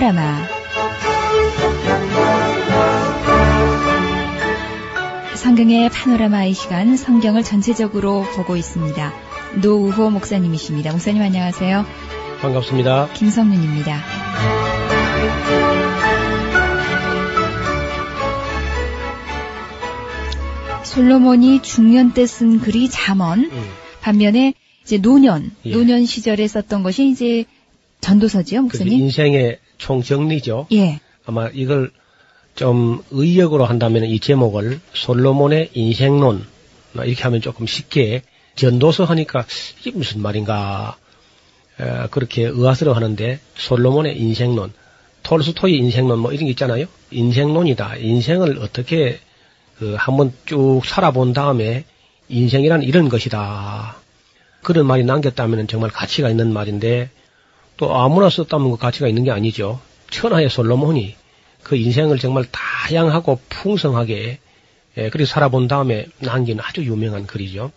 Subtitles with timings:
[0.00, 0.46] 파노라마.
[5.34, 9.12] 성경의 파노라마 이 시간 성경을 전체적으로 보고 있습니다.
[9.60, 10.92] 노우호 목사님이십니다.
[10.92, 11.84] 목사님 안녕하세요.
[12.40, 13.10] 반갑습니다.
[13.12, 14.00] 김성윤입니다.
[20.84, 25.72] 솔로몬이 중년 때 쓴 글이 잠언, 음, 반면에 이제 노년, 예.
[25.72, 27.44] 노년 시절에 썼던 것이 이제
[28.00, 28.92] 전도서지요, 그 목사님?
[28.94, 30.68] 인생의 총정리죠.
[30.72, 31.00] 예.
[31.26, 31.90] 아마 이걸
[32.54, 36.46] 좀 의역으로 한다면 이 제목을 솔로몬의 인생론
[36.92, 38.22] 뭐 이렇게 하면 조금 쉽게
[38.56, 39.46] 전도서 하니까
[39.80, 40.96] 이게 무슨 말인가
[41.80, 44.72] 에, 그렇게 의아스러워 하는데 솔로몬의 인생론,
[45.22, 46.86] 톨스토이 인생론 뭐 이런 게 있잖아요.
[47.10, 47.96] 인생론이다.
[47.96, 49.18] 인생을 어떻게
[49.78, 51.84] 그 한번 쭉 살아본 다음에
[52.28, 53.96] 인생이란 이런 것이다.
[54.62, 57.08] 그런 말이 남겼다면 정말 가치가 있는 말인데
[57.80, 59.80] 또 아무나 썼다면 그 가치가 있는 게 아니죠.
[60.10, 61.16] 천하의 솔로몬이
[61.62, 64.38] 그 인생을 정말 다양하고 풍성하게
[64.98, 67.72] 예, 그렇게 살아본 다음에 남긴 아주 유명한 글이죠.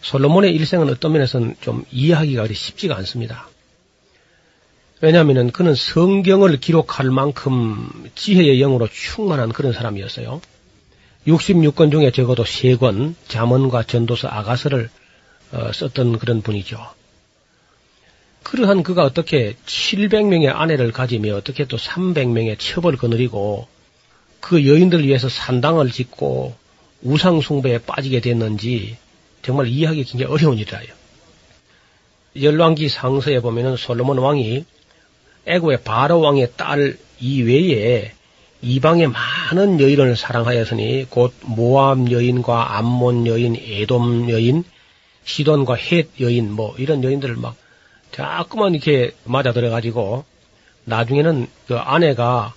[0.00, 3.48] 솔로몬의 일생은 어떤 면에서는 좀 이해하기가 그리 쉽지가 않습니다.
[5.02, 10.40] 왜냐하면 그는 성경을 기록할 만큼 지혜의 영으로 충만한 그런 사람이었어요.
[11.26, 14.88] 66권 중에 적어도 3권, 잠언과 전도서 아가서를
[15.52, 17.01] 어, 썼던 그런 분이죠.
[18.42, 23.66] 그러한 그가 어떻게 700명의 아내를 가지며 어떻게 또 300명의 첩을 거느리고
[24.40, 26.54] 그 여인들을 위해서 산당을 짓고
[27.02, 28.96] 우상숭배에 빠지게 됐는지
[29.42, 30.86] 정말 이해하기 굉장히 어려운 일이라요.
[32.40, 34.64] 열왕기 상서에 보면은 솔로몬 왕이
[35.46, 38.12] 애고의 바로 왕의 딸 이외에
[38.62, 44.64] 이방의 많은 여인을 사랑하였으니 곧 모압 여인과 암몬 여인, 에돔 여인,
[45.24, 47.56] 시돈과 헷 여인 뭐 이런 여인들을 막
[48.12, 50.24] 자꾸만 이렇게 맞아 들어가지고
[50.84, 52.54] 나중에는 그 아내가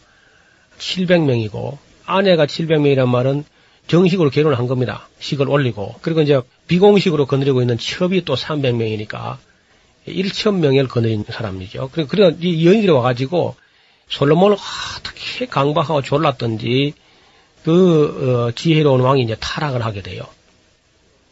[0.77, 3.45] 700명이고 아내가 700명이란 말은
[3.88, 5.07] 정식으로 결혼을 한 겁니다.
[5.19, 9.38] 식을 올리고 그리고 이제 비공식으로 거느리고 있는 첩이 또 300명이니까
[10.07, 11.89] 1천 명을 거느린 사람이죠.
[11.91, 13.55] 그리고 그래 이 여인들이 와가지고
[14.09, 14.57] 솔로몬을
[14.97, 16.93] 어떻게 강박하고 졸랐던지
[17.63, 20.23] 그 어, 지혜로운 왕이 이제 타락을 하게 돼요.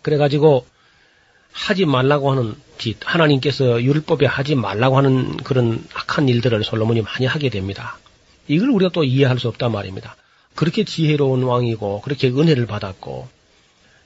[0.02, 0.66] 그래가지고
[1.52, 7.50] 하지 말라고 하는 짓, 하나님께서 율법에 하지 말라고 하는 그런 악한 일들을 솔로몬이 많이 하게
[7.50, 7.98] 됩니다.
[8.48, 10.16] 이걸 우리가 또 이해할 수 없단 말입니다.
[10.56, 13.28] 그렇게 지혜로운 왕이고, 그렇게 은혜를 받았고,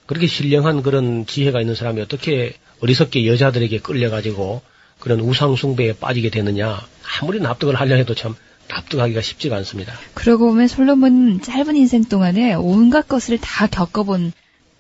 [0.06, 4.62] 그렇게 신령한 그런 지혜가 있는 사람이 어떻게 어리석게 여자들에게 끌려가지고
[5.00, 6.82] 그런 우상숭배에 빠지게 되느냐,
[7.22, 8.36] 아무리 납득을 하려 해도 참
[8.70, 9.94] 납득하기가 쉽지가 않습니다.
[10.14, 14.32] 그러고 보면 솔로몬 짧은 인생 동안에 온갖 것을 다 겪어본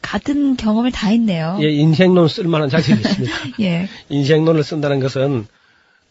[0.07, 1.59] 같은 경험을 다 했네요.
[1.61, 3.35] 예, 인생론 쓸만한 자질이 있습니다.
[3.59, 3.89] 예.
[4.07, 5.45] 인생론을 쓴다는 것은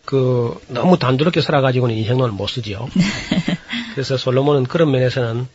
[0.04, 2.90] 그 너무 단조롭게 살아가지고는 인생론을 못 쓰지요.
[3.94, 5.48] 그래서 솔로몬은 그런 면에서는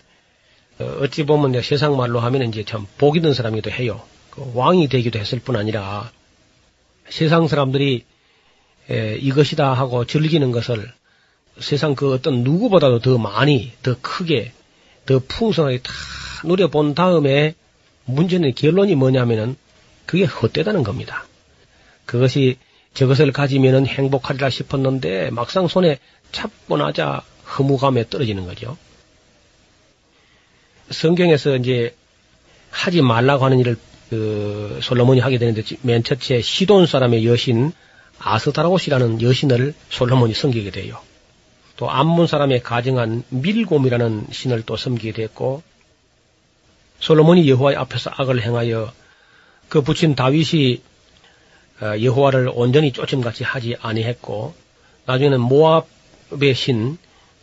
[0.80, 4.02] 어, 어찌 보면 이제 세상 말로 하면 이제 참 복이 든 사람이기도 해요.
[4.32, 6.10] 그 왕이 되기도 했을 뿐 아니라
[7.10, 8.06] 세상 사람들이
[8.90, 10.92] 에, 이것이다 하고 즐기는 것을
[11.60, 14.52] 세상 그 어떤 누구보다도 더 많이, 더 크게,
[15.06, 15.94] 더 풍성하게 다
[16.44, 17.54] 누려본 다음에
[18.12, 19.56] 문제는 결론이 뭐냐면은
[20.06, 21.26] 그게 헛되다는 겁니다.
[22.06, 22.58] 그것이
[22.94, 26.00] 저것을 가지면은 행복하리라 싶었는데 막상 손에
[26.32, 27.24] 잡고 나자
[27.58, 28.78] 허무감에 떨어지는 거죠.
[30.90, 31.96] 성경에서 이제
[32.70, 33.78] 하지 말라고 하는 일을
[34.10, 37.72] 그 솔로몬이 하게 되는데 맨 첫째 시돈 사람의 여신
[38.20, 41.00] 아스타로시라는 여신을 솔로몬이 섬기게 돼요.
[41.78, 45.64] 또 암몬 사람의 가정한 밀곰이라는 신을 또 섬기게 됐고
[47.02, 48.94] 솔로몬이 여호와의 앞에서 악을 행하여
[49.68, 50.82] 그 부친 다윗이
[51.82, 54.54] 어, 여호와를 온전히 쫓음같이 하지 아니했고
[55.06, 56.98] 나중에는 모압의 신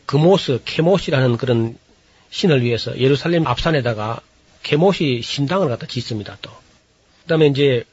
[0.06, 1.76] 그모스 케모시라는 그런
[2.31, 4.20] 신을 위해서 예루살렘 앞산에다가
[4.62, 6.50] 케모시 신당을 갖다 짓습니다 또.
[7.22, 7.84] 그다음에 이제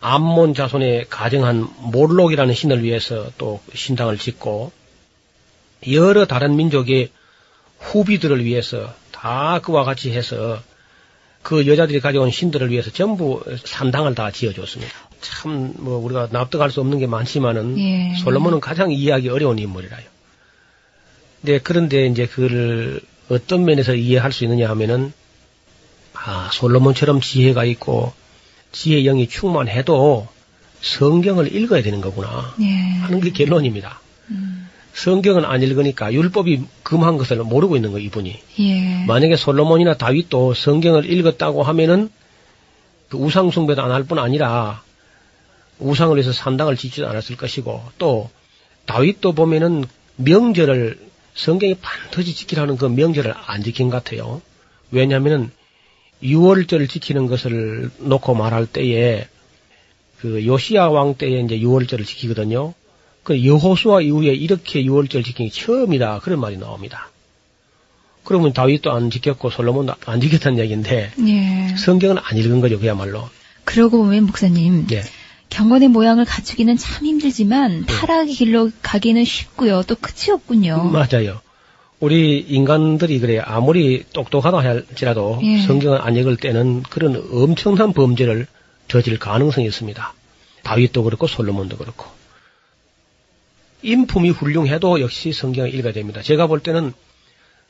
[0.00, 4.72] 암몬 자손의 가정한 몰록이라는 신을 위해서 또 신당을 짓고
[5.90, 7.10] 여러 다른 민족의
[7.78, 10.60] 후비들을 위해서 다 그와 같이 해서
[11.42, 14.92] 그 여자들이 가져온 신들을 위해서 전부 산당을 다 지어줬습니다.
[15.20, 18.14] 참, 뭐, 우리가 납득할 수 없는 게 많지만은, 예.
[18.22, 20.04] 솔로몬은 가장 이해하기 어려운 인물이라요.
[21.40, 25.12] 네, 그런데 이제 그를 어떤 면에서 이해할 수 있느냐 하면은,
[26.14, 28.12] 아, 솔로몬처럼 지혜가 있고,
[28.72, 30.28] 지혜 영이 충만해도
[30.80, 32.54] 성경을 읽어야 되는 거구나.
[32.60, 32.66] 예.
[33.00, 34.00] 하는 게 결론입니다.
[34.98, 35.04] 음.
[35.04, 38.40] 성경은 안 읽으니까 율법이 금한 것을 모르고 있는 거, 이분이.
[38.60, 39.04] 예.
[39.06, 42.10] 만약에 솔로몬이나 다윗도 성경을 읽었다고 하면은
[43.08, 44.82] 그 우상 숭배도 안 할 뿐 아니라
[45.78, 48.28] 우상을 위해서 산당을 짓지도 않았을 것이고 또
[48.86, 49.84] 다윗도 보면은
[50.16, 50.98] 명절을
[51.34, 54.42] 성경이 반드시 지키라는 그 명절을 안 지킨 것 같아요.
[54.90, 55.50] 왜냐하면은
[56.22, 59.28] 6월절 지키는 것을 놓고 말할 때에
[60.18, 62.74] 그 요시야 왕 때에 이제 6월절을 지키거든요.
[63.28, 67.10] 그 여호수아 이후에 이렇게 6월절 지킨 게 처음이다 그런 말이 나옵니다.
[68.24, 71.76] 그러면 다윗도 안 지켰고 솔로몬도 안 지켰다는 얘기인데 예.
[71.76, 73.28] 성경은 안 읽은 거죠 그야말로.
[73.64, 75.02] 그러고 보면 목사님, 예.
[75.50, 79.82] 경건의 모양을 갖추기는 참 힘들지만 타락의 길로 가기는 쉽고요.
[79.86, 80.84] 또 끝이 없군요.
[80.84, 81.42] 맞아요.
[82.00, 85.60] 우리 인간들이 그래 아무리 똑똑하다 할지라도 예.
[85.66, 88.46] 성경을 안 읽을 때는 그런 엄청난 범죄를
[88.88, 90.14] 저질 가능성이 있습니다.
[90.62, 92.17] 다윗도 그렇고 솔로몬도 그렇고
[93.82, 96.22] 인품이 훌륭해도 역시 성경을 읽어야 됩니다.
[96.22, 96.92] 제가 볼 때는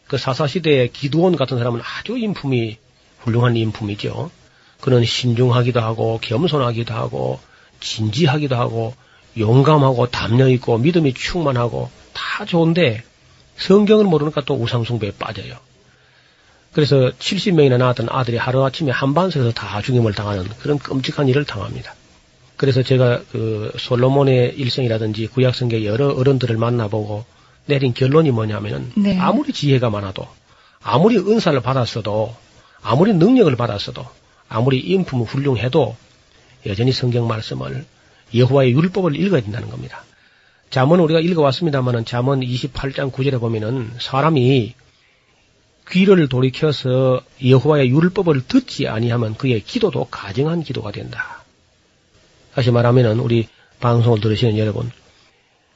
[0.07, 2.79] 그 사사시대의 기두온 같은 사람은 아주 인품이
[3.21, 4.31] 훌륭한 인품이죠.
[4.81, 7.41] 그는 신중하기도 하고 겸손하기도 하고
[7.81, 8.95] 진지하기도 하고
[9.37, 13.03] 용감하고 담력 있고 믿음이 충만하고 다 좋은데
[13.57, 15.57] 성경을 모르니까 또 우상숭배에 빠져요.
[16.73, 21.95] 그래서 70명이나 낳았던 아들이 하루아침에 한반석에서 다 죽임을 당하는 그런 끔찍한 일을 당합니다.
[22.59, 27.25] 그래서 제가 그 솔로몬의 일생이라든지 구약성경 여러 어른들을 만나보고
[27.67, 29.17] 내린 결론이 뭐냐면은 네.
[29.19, 30.27] 아무리 지혜가 많아도
[30.83, 32.35] 아무리 은사를 받았어도
[32.83, 34.05] 아무리 능력을 받았어도
[34.49, 35.97] 아무리 인품이 훌륭해도
[36.67, 37.85] 여전히 성경 말씀을
[38.35, 40.03] 여호와의 율법을 읽어야 된다는 겁니다.
[40.71, 44.75] 잠언 우리가 읽어왔습니다만은 잠언 28장 9절에 보면은 사람이
[45.91, 51.38] 귀를 돌이켜서 여호와의 율법을 듣지 아니하면 그의 기도도 가증한 기도가 된다.
[52.59, 53.47] 다시 말하면은 우리
[53.79, 54.91] 방송을 들으시는 여러분,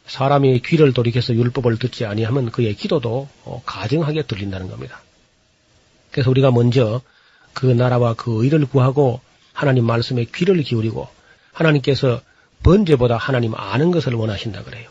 [0.07, 5.01] 사람이 귀를 돌이켜서 율법을 듣지 아니하면 그의 기도도 어, 가증하게 들린다는 겁니다.
[6.11, 7.01] 그래서 우리가 먼저
[7.53, 9.21] 그 나라와 그 의를 구하고
[9.53, 11.07] 하나님 말씀에 귀를 기울이고
[11.53, 12.21] 하나님께서
[12.65, 14.91] 번제보다 하나님 아는 것을 원하신다 그래요.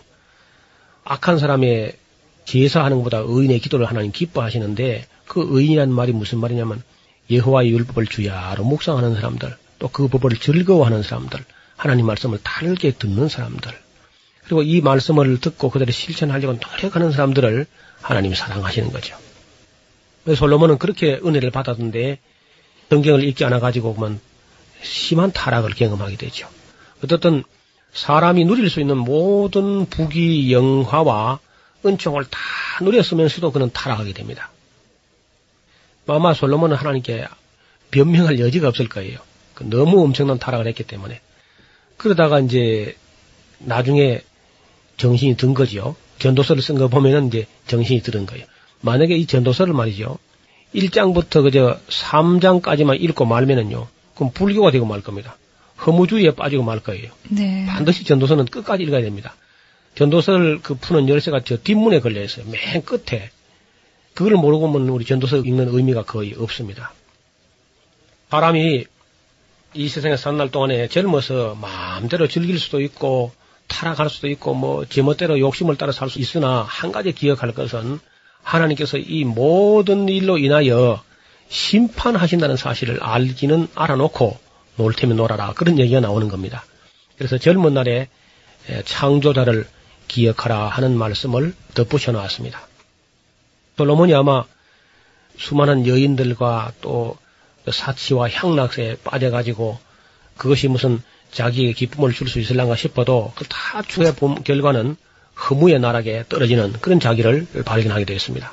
[1.03, 1.97] 악한 사람의
[2.45, 6.83] 제사하는 것보다 의인의 기도를 하나님 기뻐하시는데 그 의인이라는 말이 무슨 말이냐면
[7.29, 11.43] 여호와의 율법을 주야로 묵상하는 사람들 또 그 법을 즐거워하는 사람들
[11.81, 13.75] 하나님 말씀을 다르게 듣는 사람들
[14.43, 17.65] 그리고 이 말씀을 듣고 그대로 실천하려고 노력하는 사람들을
[18.03, 19.17] 하나님이 사랑하시는 거죠.
[20.27, 22.19] 솔로몬은 그렇게 은혜를 받았는데
[22.91, 24.19] 성경을 읽지 않아 가지고 보면
[24.83, 26.47] 심한 타락을 경험하게 되죠.
[27.03, 27.43] 어떻든
[27.93, 31.39] 사람이 누릴 수 있는 모든 부귀 영화와
[31.83, 32.39] 은총을 다
[32.83, 34.51] 누렸으면서도 그는 타락하게 됩니다.
[36.05, 37.25] 아마 솔로몬은 하나님께
[37.89, 39.17] 변명할 여지가 없을 거예요.
[39.55, 41.21] 그 너무 엄청난 타락을 했기 때문에.
[42.01, 42.95] 그러다가 이제
[43.59, 44.21] 나중에
[44.97, 45.95] 정신이 든 거지요.
[46.17, 48.43] 전도서를 쓴 거 보면은 이제 정신이 들은 거예요.
[48.81, 50.17] 만약에 이 전도서를 말이죠.
[50.73, 53.87] 1장부터 그저 3장까지만 읽고 말면은요.
[54.15, 55.37] 그럼 불교가 되고 말 겁니다.
[55.85, 57.11] 허무주의에 빠지고 말 거예요.
[57.29, 57.67] 네.
[57.67, 59.35] 반드시 전도서는 끝까지 읽어야 됩니다.
[59.93, 62.45] 전도서를 그 푸는 열쇠가 저 뒷문에 걸려 있어요.
[62.49, 63.29] 맨 끝에.
[64.15, 66.93] 그걸 모르고 보면 우리 전도서 읽는 의미가 거의 없습니다.
[68.31, 68.85] 사람이
[69.73, 73.31] 이 세상에 사는 날 동안에 젊어서 마음대로 즐길 수도 있고
[73.67, 77.99] 타락할 수도 있고 뭐 제멋대로 욕심을 따라 살 수 있으나 한 가지 기억할 것은
[78.43, 81.01] 하나님께서 이 모든 일로 인하여
[81.47, 84.37] 심판하신다는 사실을 알기는 알아놓고
[84.75, 86.65] 놀 테면 놀아라 그런 얘기가 나오는 겁니다.
[87.17, 88.09] 그래서 젊은 날에
[88.83, 89.67] 창조자를
[90.09, 92.67] 기억하라 하는 말씀을 덧붙여 놨습니다.
[93.77, 94.43] 솔로몬이 아마
[95.37, 97.17] 수많은 여인들과 또
[97.69, 99.77] 사치와 향락에 빠져가지고
[100.37, 101.01] 그것이 무슨
[101.31, 104.95] 자기에게 기쁨을 줄 수 있을란가 싶어도 그다 추해 본 결과는
[105.49, 108.51] 허무의 나락에 떨어지는 그런 자기를 발견하게 되었습니다.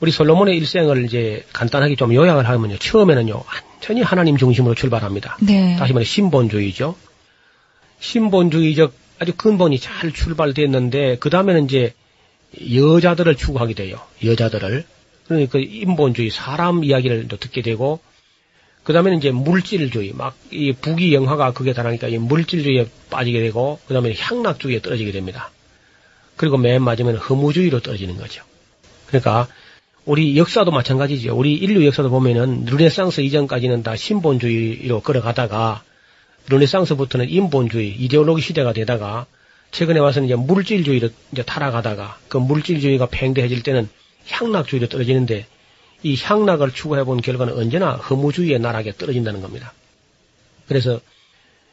[0.00, 2.76] 우리 솔로몬의 일생을 이제 간단하게 좀 요약을 하면요.
[2.78, 5.38] 처음에는요, 완전히 하나님 중심으로 출발합니다.
[5.40, 5.76] 네.
[5.76, 6.96] 다시 말해 신본주의죠.
[8.00, 11.94] 신본주의적 아주 근본이 잘 출발됐는데 그 다음에는 이제
[12.74, 14.00] 여자들을 추구하게 돼요.
[14.24, 14.84] 여자들을.
[15.26, 18.00] 그러니까 인본주의 사람 이야기를 또 듣게 되고
[18.82, 24.14] 그 다음에는 이제 물질주의 막이 부귀 영화가 그게 다르니까 이 물질주의에 빠지게 되고 그 다음에
[24.16, 25.50] 향락주의에 떨어지게 됩니다.
[26.36, 28.42] 그리고 맨 마지막에는 허무주의로 떨어지는 거죠.
[29.06, 29.46] 그러니까
[30.04, 31.36] 우리 역사도 마찬가지죠.
[31.36, 35.84] 우리 인류 역사도 보면은 르네상스 이전까지는 다 신본주의로 걸어가다가
[36.48, 39.26] 르네상스부터는 인본주의, 이데올로기 시대가 되다가
[39.70, 43.88] 최근에 와서는 이제 물질주의로 이제 타락하다가 그 물질주의가 팽대해질 때는
[44.28, 45.46] 향락주의로 떨어지는데
[46.02, 49.72] 이 향락을 추구해 본 결과는 언제나 허무주의의 나락에 떨어진다는 겁니다.
[50.66, 51.00] 그래서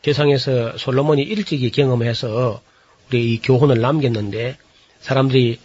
[0.03, 2.61] 세상에서 솔로몬이 일찍이 경험해서
[3.09, 4.57] 우리 이 교훈을 남겼는데
[5.01, 5.59] 사람들이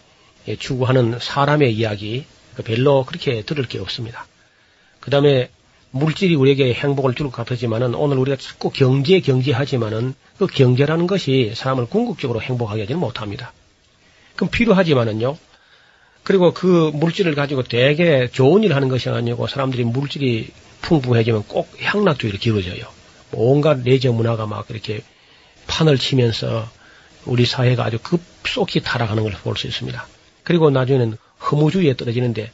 [0.58, 2.24] 추구하는 사람의 이야기
[2.54, 4.26] 그 별로 그렇게 들을 게 없습니다.
[5.00, 5.50] 그 다음에
[5.90, 11.52] 물질이 우리에게 행복을 줄 것 같았지만은 오늘 우리가 자꾸 경제 경제 하지만은 그 경제라는 것이
[11.54, 13.52] 사람을 궁극적으로 행복하게 하지는 못합니다.
[14.34, 15.36] 그럼 필요하지만은요.
[16.24, 20.48] 그리고 그 물질을 가지고 되게 좋은 일을 하는 것이 아니고 사람들이 물질이
[20.82, 22.84] 풍부해지면 꼭 향락주의로 기울어져요.
[23.32, 25.02] 온갖 레저 문화가 막 이렇게
[25.66, 26.68] 판을 치면서
[27.26, 30.06] 우리 사회가 아주 급속히 타락하는 걸 볼 수 있습니다.
[30.42, 31.16] 그리고 나중에는
[31.50, 32.50] 허무주의에 떨어지는데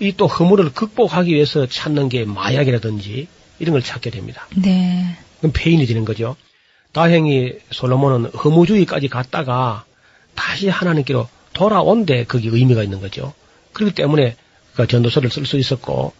[0.00, 3.28] 이 또 허무를 극복하기 위해서 찾는 게 마약이라든지
[3.58, 4.46] 이런 걸 찾게 됩니다.
[4.56, 5.16] 네.
[5.38, 6.36] 그럼 폐인이 되는 거죠.
[6.92, 9.84] 다행히 솔로몬은 허무주의까지 갔다가
[10.34, 11.28] 다시 하나님께로
[11.60, 13.34] 돌아온데 거기 의미가 있는 거죠.
[13.74, 14.34] 그렇기 때문에
[14.74, 16.14] 그 전도서를 쓸 수 있었고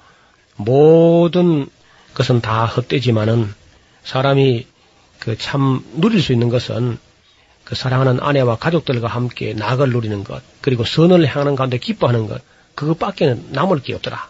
[0.57, 1.67] 모든
[2.13, 3.49] 것은 다 헛되지만은
[4.05, 4.67] 사람이
[5.19, 6.99] 그 참 누릴 수 있는 것은
[7.65, 12.43] 그 사랑하는 아내와 가족들과 함께 낙을 누리는 것, 그리고 선을 향하는 가운데 기뻐하는 것,
[12.75, 14.29] 그것밖에는 남을 게 없더라.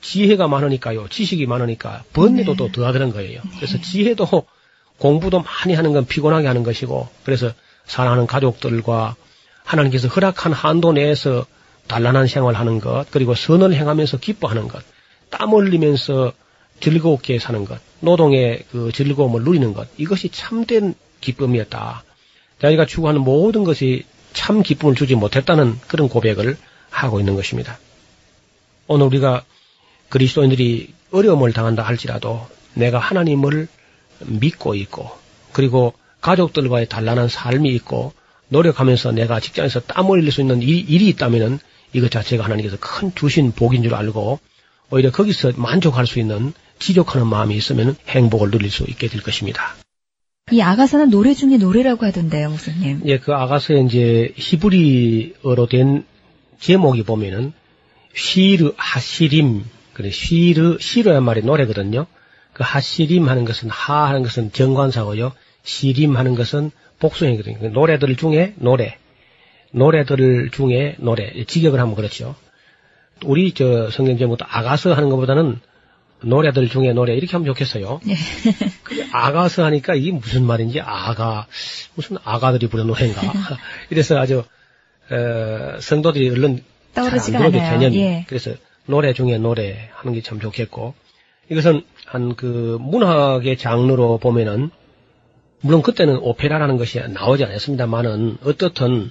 [0.00, 2.56] 지혜가 많으니까요, 지식이 많으니까 번뇌도 네.
[2.56, 3.42] 또 더하더는 거예요.
[3.56, 4.46] 그래서 지혜도
[4.98, 7.52] 공부도 많이 하는 건 피곤하게 하는 것이고, 그래서
[7.84, 9.16] 사랑하는 가족들과
[9.70, 11.46] 하나님께서 허락한 한도 내에서
[11.86, 14.82] 단란한 생활하는 것, 그리고 선을 행하면서 기뻐하는 것,
[15.30, 16.32] 땀 흘리면서
[16.80, 22.04] 즐겁게 사는 것, 노동의 그 즐거움을 누리는 것, 이것이 참된 기쁨이었다.
[22.60, 26.56] 자기가 추구하는 모든 것이 참 기쁨을 주지 못했다는 그런 고백을
[26.90, 27.78] 하고 있는 것입니다.
[28.86, 29.44] 오늘 우리가
[30.08, 33.68] 그리스도인들이 어려움을 당한다 할지라도 내가 하나님을
[34.20, 35.10] 믿고 있고
[35.52, 38.12] 그리고 가족들과의 단란한 삶이 있고
[38.50, 41.58] 노력하면서 내가 직장에서 땀을 흘릴 수 있는 일이, 일이 있다면은
[41.92, 44.38] 이것 자체가 하나님께서 큰 주신 복인 줄 알고
[44.90, 49.74] 오히려 거기서 만족할 수 있는 지족하는 마음이 있으면 행복을 누릴 수 있게 될 것입니다.
[50.52, 53.02] 이 아가사는 노래 중에 노래라고 하던데요, 목사님.
[53.04, 56.04] 예, 그 아가서에 이제 히브리어로 된
[56.58, 57.52] 제목이 보면은
[58.14, 62.06] 시르 하시림 그래 시르 시르란 말이 노래거든요.
[62.52, 65.32] 그 하시림 하는 것은 하 하는 것은 정관사고요.
[65.62, 67.58] 시림 하는 것은 복수형이거든요.
[67.58, 68.96] 그 노래들 중에 노래
[69.72, 72.34] 노래들 중에 노래 직역을 하면 그렇죠.
[73.24, 75.60] 우리 저 성경 제목도 아가서 하는 것보다는
[76.22, 78.00] 노래들 중에 노래 이렇게 하면 좋겠어요.
[78.04, 78.14] 네.
[78.84, 81.46] 그 아가서 하니까 이게 무슨 말인지 아가
[81.94, 83.20] 무슨 아가들이 부르는 노래인가
[83.90, 84.44] 이래서 아주
[85.10, 86.62] 어, 성도들이 얼른
[86.94, 87.50] 떠오르지가 않아요.
[87.50, 88.24] 개념이 예.
[88.28, 88.52] 그래서
[88.86, 90.94] 노래 중에 노래 하는 게 참 좋겠고
[91.50, 94.70] 이것은 한 그 문학의 장르로 보면은
[95.60, 99.10] 물론 그때는 오페라라는 것이 나오지 않았습니다만은 어떻든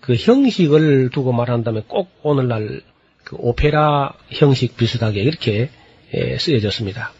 [0.00, 2.82] 그 형식을 두고 말한다면 꼭 오늘날
[3.24, 5.70] 그 오페라 형식 비슷하게 이렇게
[6.12, 7.12] 예, 쓰여졌습니다.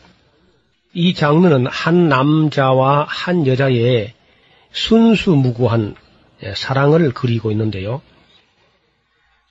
[0.93, 4.13] 이 장르는 한 남자와 한 여자의
[4.73, 5.95] 순수무구한
[6.43, 8.03] 예, 사랑을 그리고 있는데요.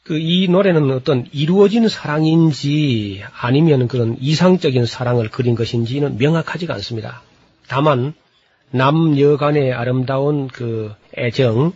[0.03, 7.21] 그 이 노래는 어떤 이루어진 사랑인지 아니면 그런 이상적인 사랑을 그린 것인지는 명확하지가 않습니다.
[7.67, 8.13] 다만
[8.75, 11.74] 남녀 간의 아름다운 그 애정,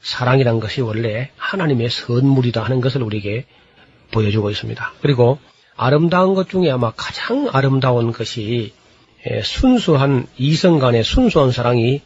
[0.00, 3.46] 사랑이란 것이 원래 하나님의 선물이다 하는 것을 우리에게
[4.10, 4.92] 보여주고 있습니다.
[5.00, 5.38] 그리고
[5.76, 8.72] 아름다운 것 중에 아마 가장 아름다운 것이
[9.30, 12.02] 예, 순수한 이성 간의 순수한 사랑이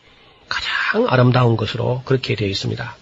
[0.51, 2.97] 가장 아름다운 것으로 그렇게 되어 있습니다.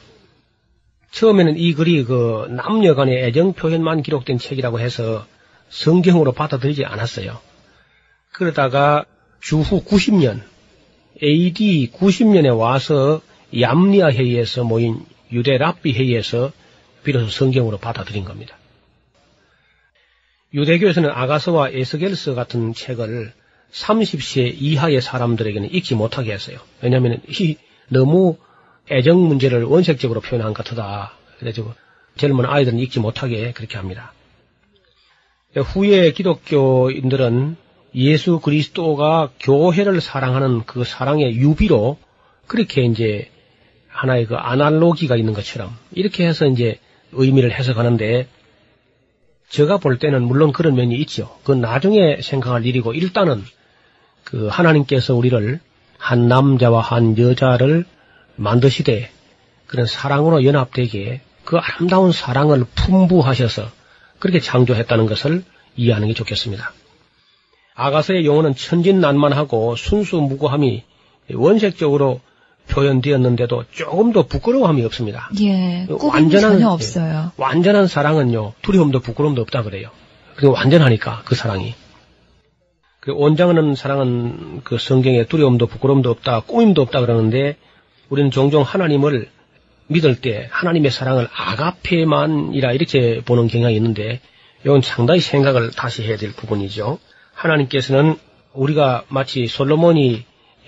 [1.11, 5.27] 처음에는 이 글이 그 남녀 간의 애정 표현만 기록된 책이라고 해서
[5.71, 7.41] 성경으로 받아들이지 않았어요.
[8.31, 9.05] 그러다가
[9.41, 10.43] 주후 90년,
[11.23, 13.21] AD 90년에 와서
[13.59, 16.53] 얌리아 회의에서 모인 유대 랍비 회의에서
[17.05, 18.57] 비로소 성경으로 받아들인 겁니다.
[20.55, 23.33] 유대교에서는 아가서와 에스겔서 같은 책을
[23.73, 26.59] 30세 이하의 사람들에게는 읽지 못하게 했어요.
[26.83, 27.57] 왜냐하면 이
[27.89, 28.37] 너무
[28.91, 31.15] 애정 문제를 원색적으로 표현한 것 같다.
[31.39, 31.75] 그래서
[32.17, 34.13] 젊은 아이들은 읽지 못하게 그렇게 합니다.
[35.57, 37.57] 후에 기독교인들은
[37.95, 41.99] 예수 그리스도가 교회를 사랑하는 그 사랑의 유비로
[42.47, 43.31] 그렇게 이제
[43.89, 46.79] 하나의 그 아날로기가 있는 것처럼 이렇게 해서 이제
[47.13, 48.27] 의미를 해석하는데
[49.51, 51.39] 제가 볼 때는 물론 그런 면이 있죠.
[51.45, 53.45] 그 나중에 생각할 일이고 일단은
[54.25, 55.61] 그 하나님께서 우리를
[55.99, 57.85] 한 남자와 한 여자를
[58.37, 59.11] 만드시되
[59.67, 63.71] 그런 사랑으로 연합되게 그 아름다운 사랑을 풍부하셔서
[64.19, 65.45] 그렇게 창조했다는 것을
[65.77, 66.73] 이해하는 게 좋겠습니다.
[67.75, 70.83] 아가서의 용어는 천진난만하고 순수무고함이
[71.35, 72.21] 원색적으로
[72.69, 75.29] 표현되었는데도 조금 더 부끄러움이 없습니다.
[75.41, 76.65] 예, 그 완전한- 전혀 예.
[76.65, 77.33] 없어요.
[77.37, 79.91] 완전한 사랑은요, 두려움도 부끄러움도 없다 그래요.
[80.37, 81.75] 그리고 완전하니까, 그 사랑이.
[83.01, 87.57] 그 온전한 사랑은 그 성경에 두려움도 부끄러움도 없다, 꾸밈도 없다 그러는데,
[88.11, 89.29] 우리는 종종 하나님을
[89.89, 94.21] 믿을 때 하나님의 사랑을 아가페만이라 이렇게 보는 경향이 있는데,
[94.65, 96.99] 이건 상당히 생각을 다시 해야 될 부분이죠.
[97.35, 98.17] 하나님께서는
[98.53, 100.25] 우리가 마치 솔로몬이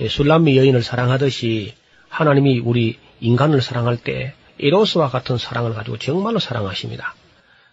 [0.09, 1.75] 술람미 여인을 사랑하듯이
[2.09, 7.15] 하나님이 우리 인간을 사랑할 때 에로스와 같은 사랑을 가지고 정말로 사랑하십니다.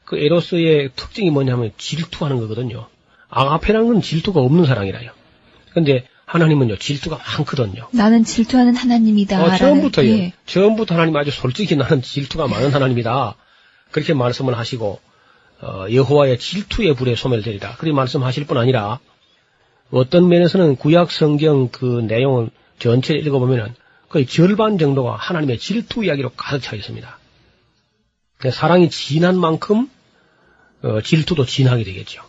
[0.05, 2.87] 그 에로스의 특징이 뭐냐면 질투하는 거거든요.
[3.29, 5.11] 아가페라는 건 질투가 없는 사랑이라요.
[5.73, 7.89] 근데 하나님은요, 질투가 많거든요.
[7.91, 9.43] 나는 질투하는 하나님이다.
[9.43, 10.09] 어, 처음부터요.
[10.09, 10.33] 예.
[10.45, 13.35] 처음부터 하나님 아주 솔직히 나는 질투가 많은 하나님이다.
[13.91, 15.10] 그렇게 말씀을 하시고, 어,
[15.91, 17.75] 여호와의 질투의 불에 소멸되리라.
[17.75, 18.99] 그렇게 말씀하실 뿐 아니라,
[19.91, 22.49] 어떤 면에서는 구약 성경 그 내용을
[22.79, 23.75] 전체를 읽어보면은
[24.09, 27.17] 거의 절반 정도가 하나님의 질투 이야기로 가득 차 있습니다.
[28.51, 29.89] 사랑이 진한 만큼
[30.81, 32.23] 어, 질투도 진하게 되겠죠.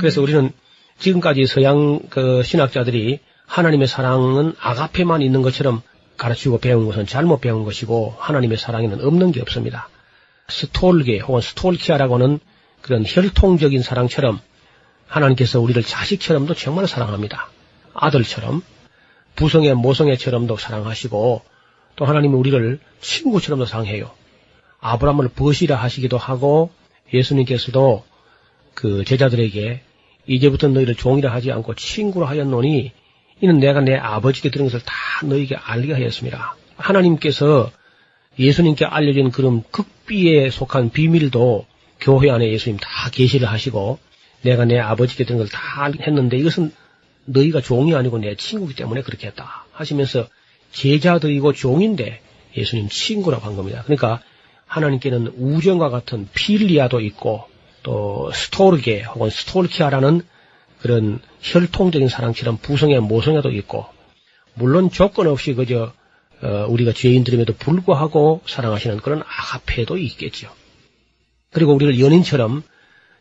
[0.00, 0.50] 그래서 우리는
[0.98, 5.82] 지금까지 서양 그 신학자들이 하나님의 사랑은 아가페만 있는 것처럼
[6.16, 9.88] 가르치고 배운 것은 잘못 배운 것이고 하나님의 사랑에는 없는 게 없습니다.
[10.48, 12.40] 스톨게 혹은 스톨키아라고 하는
[12.80, 14.40] 그런 혈통적인 사랑처럼
[15.06, 17.50] 하나님께서 우리를 자식처럼도 정말 사랑합니다.
[17.94, 18.62] 아들처럼
[19.36, 21.42] 부성의 모성애처럼도 사랑하시고
[21.96, 24.10] 또 하나님은 우리를 친구처럼도 사랑해요.
[24.80, 26.70] 아브라함을 벗이라 하시기도 하고
[27.12, 28.04] 예수님께서도
[28.74, 29.82] 그 제자들에게
[30.26, 32.92] 이제부터 너희를 종이라 하지 않고 친구로 하였노니
[33.40, 36.56] 이는 내가 내 아버지께 들은 것을 다 너희에게 알게 하였습니다.
[36.76, 37.70] 하나님께서
[38.38, 41.66] 예수님께 알려진 그런 극비에 속한 비밀도
[42.00, 43.98] 교회 안에 예수님 다 계시를 하시고
[44.42, 46.72] 내가 내 아버지께 들은 걸다 했는데 이것은
[47.24, 50.28] 너희가 종이 아니고 내 친구이기 때문에 그렇게 했다 하시면서
[50.72, 52.20] 제자들이고 종인데
[52.56, 53.82] 예수님 친구라고 한 겁니다.
[53.84, 54.20] 그러니까
[54.66, 57.44] 하나님께는 우정과 같은 필리아도 있고
[57.82, 60.22] 또 스토르게 혹은 스톨키아라는
[60.80, 63.86] 그런 혈통적인 사랑처럼 부성의 모성애도 있고
[64.54, 65.92] 물론 조건 없이 그저
[66.42, 70.48] 어, 우리가 죄인들임에도 불구하고 사랑하시는 그런 아가페도 있겠죠.
[71.50, 72.62] 그리고 우리를 연인처럼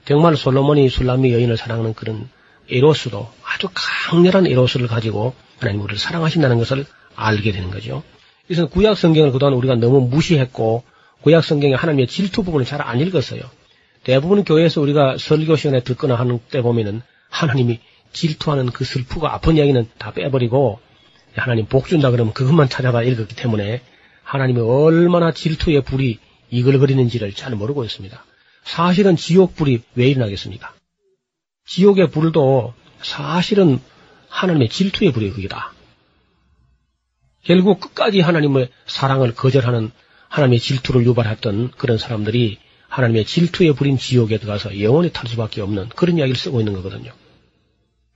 [0.05, 2.29] 정말 솔로몬이 술람미 여인을 사랑하는 그런
[2.69, 8.03] 에로스도 아주 강렬한 에로스를 가지고 하나님 우리를 사랑하신다는 것을 알게 되는 거죠.
[8.45, 10.83] 그래서 구약 성경을 그동안 우리가 너무 무시했고
[11.21, 13.41] 구약 성경의 하나님의 질투 부분을 잘 안 읽었어요.
[14.03, 17.79] 대부분 교회에서 우리가 설교 시간에 듣거나 하는 때 보면은 하나님이
[18.13, 20.79] 질투하는 그 슬프고 아픈 이야기는 다 빼버리고
[21.41, 23.81] 하나님 복 준다 그러면 그것만 찾아가 읽었기 때문에
[24.23, 26.19] 하나님이 얼마나 질투의 불이
[26.49, 28.23] 이글거리는지를 잘 모르고 있습니다.
[28.63, 30.73] 사실은 지옥 불이 왜 일어나겠습니까?
[31.65, 33.79] 지옥의 불도 사실은
[34.29, 35.73] 하나님의 질투의 불이 그기다.
[37.43, 39.91] 결국 끝까지 하나님의 사랑을 거절하는
[40.27, 46.17] 하나님의 질투를 유발했던 그런 사람들이 하나님의 질투의 불인 지옥에 들어가서 영원히 탈 수밖에 없는 그런
[46.17, 47.11] 이야기를 쓰고 있는 거거든요.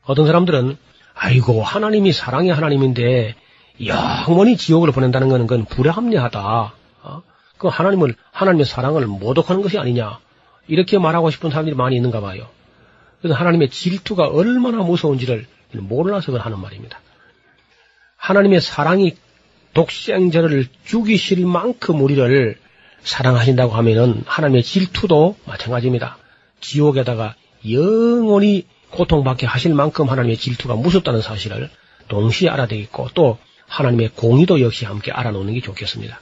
[0.03, 0.77] 어떤 사람들은
[1.23, 3.35] 아이고 하나님이 사랑의 하나님인데
[3.85, 6.73] 영원히 지옥을 보낸다는 것은 그건 불합리하다.
[7.03, 7.21] 어?
[7.59, 10.17] 그 하나님을 하나님의 사랑을 모독하는 것이 아니냐
[10.67, 12.47] 이렇게 말하고 싶은 사람들이 많이 있는가 봐요.
[13.21, 16.99] 그래서 하나님의 질투가 얼마나 무서운지를 몰라서 하는 말입니다.
[18.17, 19.15] 하나님의 사랑이
[19.75, 22.57] 독생자를 죽이실 만큼 우리를
[23.03, 26.17] 사랑하신다고 하면은 하나님의 질투도 마찬가지입니다.
[26.61, 27.35] 지옥에다가
[27.69, 31.69] 영원히 고통받게 하실 만큼 하나님의 질투가 무섭다는 사실을
[32.07, 36.19] 동시에 알아야 되겠고 또 하나님의 공의도 역시 함께 알아놓는 게 좋겠습니다.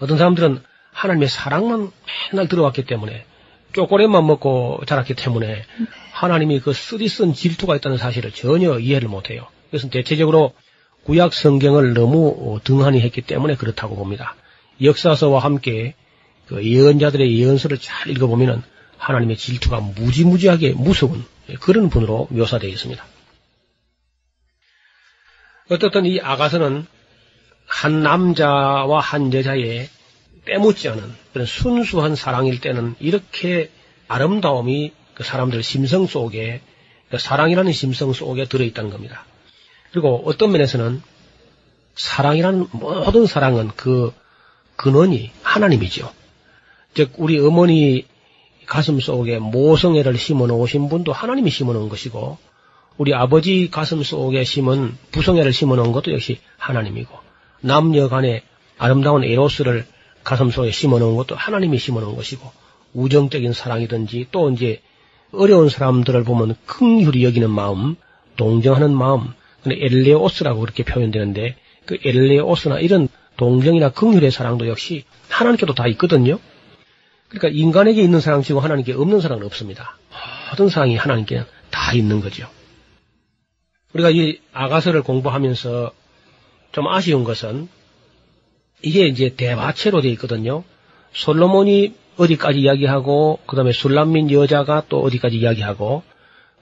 [0.00, 0.62] 어떤 사람들은
[0.92, 1.90] 하나님의 사랑만
[2.32, 3.24] 맨날 들어왔기 때문에
[3.74, 5.64] 쪼꼬레만 먹고 자랐기 때문에
[6.12, 9.46] 하나님이 그 쓰디쓴 질투가 있다는 사실을 전혀 이해를 못해요.
[9.70, 10.52] 그래서 대체적으로
[11.04, 14.36] 구약 성경을 너무 등한히 했기 때문에 그렇다고 봅니다.
[14.80, 15.94] 역사서와 함께
[16.46, 18.62] 그 예언자들의 예언서를 잘 읽어보면은
[19.02, 21.24] 하나님의 질투가 무지무지하게 무서운
[21.60, 23.04] 그런 분으로 묘사되어 있습니다.
[25.70, 26.86] 어떻든 이 아가서는
[27.66, 29.88] 한 남자와 한 여자의
[30.44, 33.70] 빼묻지 않은 그런 순수한 사랑일 때는 이렇게
[34.06, 36.60] 아름다움이 그 사람들 심성 속에
[37.10, 39.24] 그 사랑이라는 심성 속에 들어있다는 겁니다.
[39.90, 41.02] 그리고 어떤 면에서는
[41.96, 44.12] 사랑이라는 모든 사랑은 그
[44.76, 46.12] 근원이 하나님이죠.
[46.94, 48.06] 즉 우리 어머니
[48.72, 52.38] 가슴 속에 모성애를 심어 놓으신 분도 하나님이 심어 놓은 것이고
[52.96, 57.14] 우리 아버지 가슴 속에 심은 부성애를 심어 놓은 것도 역시 하나님이고
[57.60, 58.40] 남녀 간의
[58.78, 59.84] 아름다운 에로스를
[60.24, 62.50] 가슴 속에 심어 놓은 것도 하나님이 심어 놓은 것이고
[62.94, 64.80] 우정적인 사랑이든지 또 이제
[65.32, 67.96] 어려운 사람들을 보면 긍휼히 여기는 마음,
[68.38, 69.34] 동정하는 마음,
[69.66, 76.38] 엘레오스라고 그렇게 표현되는데 그 엘레오스나 이런 동정이나 긍휼의 사랑도 역시 하나님께도 다 있거든요.
[77.32, 79.96] 그러니까 인간에게 있는 사랑 치고 하나님께 없는 사랑은 없습니다.
[80.50, 82.46] 모든 사랑이 하나님께 다 있는 거죠.
[83.94, 85.92] 우리가 이 아가서를 공부하면서
[86.72, 87.68] 좀 아쉬운 것은
[88.82, 90.62] 이게 이제 대화체로 되어 있거든요.
[91.14, 96.02] 솔로몬이 어디까지 이야기하고 그다음에 술람민 여자가 또 어디까지 이야기하고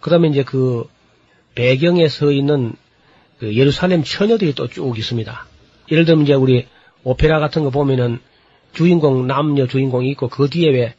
[0.01, 0.89] 그다음에 이제 그
[1.57, 2.75] 배경에 서 있는
[3.41, 5.47] 그 예루살렘 처녀들이 또 쭉 있습니다.
[5.91, 6.69] 예를 들면 이제 우리
[7.03, 8.21] 오페라 같은 거 보면은
[8.73, 10.95] 주인공 남녀 주인공이 있고 그 뒤에 왜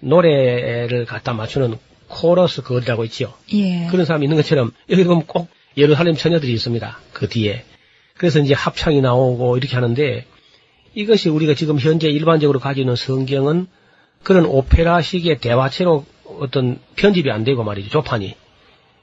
[0.00, 1.76] 노래를 갖다 맞추는
[2.08, 3.32] 코러스 그거라고 있지요.
[3.52, 3.86] 예.
[3.90, 6.98] 그런 사람이 있는 것처럼 여기 보면 꼭 예루살렘 처녀들이 있습니다.
[7.12, 7.64] 그 뒤에.
[8.16, 10.24] 그래서 이제 합창이 나오고 이렇게 하는데
[10.94, 13.66] 이것이 우리가 지금 현재 일반적으로 가지고 있는 성경은
[14.22, 16.04] 그런 오페라식의 대화체로
[16.40, 17.90] 어떤 편집이 안 되고 말이죠.
[17.90, 18.34] 조판이.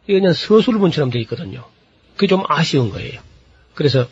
[0.07, 1.63] 이거 그냥 서술문처럼 되어 있거든요.
[2.15, 3.21] 그게 좀 아쉬운 거예요.
[3.75, 4.07] 그래서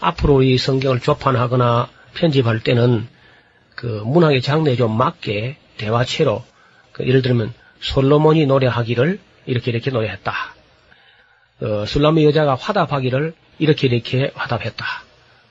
[0.00, 3.08] 앞으로 이 성경을 조판하거나 편집할 때는
[3.74, 6.44] 그 문학의 장르에 좀 맞게 대화체로
[6.92, 10.32] 그 예를 들면 솔로몬이 노래하기를 이렇게 이렇게 노래했다.
[11.62, 14.84] 어, 술람의 여자가 화답하기를 이렇게 이렇게 화답했다.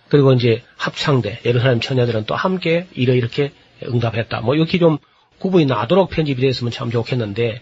[0.10, 3.52] 그리고 이제 합창대 예루살렘 처녀들은 또 함께 이러 이렇게
[3.84, 4.42] 응답했다.
[4.42, 4.98] 뭐 이렇게 좀
[5.40, 7.62] 구분이 나도록 편집이 됐으면 참 좋겠는데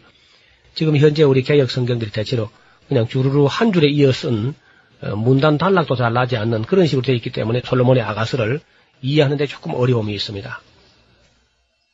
[0.73, 2.49] 지금 현재 우리 개혁 성경들이 대체로
[2.87, 4.55] 그냥 주르르 한 줄에 이어 쓴
[5.01, 8.59] 어, 문단 단락도 잘 나지 않는 그런 식으로 되어 있기 때문에 솔로몬의 아가스를
[9.01, 10.61] 이해하는데 조금 어려움이 있습니다.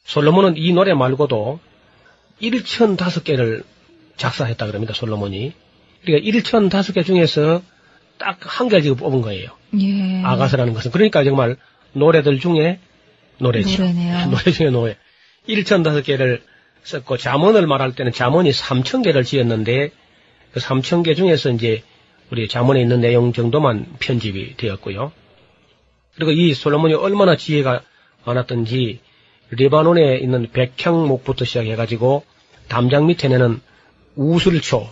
[0.06, 1.60] 솔로몬은 이 노래 말고도
[2.42, 3.64] 1,005개를
[4.18, 5.54] 작사했다 그럽니다, 솔로몬이.
[6.04, 7.62] 그러니까 1,005개 중에서
[8.18, 9.50] 딱 한 개를 지금 뽑은 거예요.
[9.80, 10.24] 예.
[10.24, 10.92] 아가스라는 것은.
[10.92, 11.58] 그러니까 정말
[11.94, 12.80] 노래들 중에
[13.40, 13.82] 노래죠.
[13.82, 14.28] 노래네요.
[14.32, 14.98] 노래 중에 노래.
[15.50, 16.42] 1,005개를
[16.84, 19.92] 썼고, 잠언을 말할 때는 잠언이 3,000개를 지었는데,
[20.54, 21.84] 그 3,000개 중에서 이제
[22.32, 25.12] 우리 잠언에 있는 내용 정도만 편집이 되었고요.
[26.16, 27.82] 그리고 이 솔로몬이 얼마나 지혜가
[28.26, 29.00] 많았던지
[29.50, 32.24] 레바논에 있는 백향목부터 시작해가지고
[32.68, 33.62] 담장 밑에는
[34.16, 34.90] 우술초,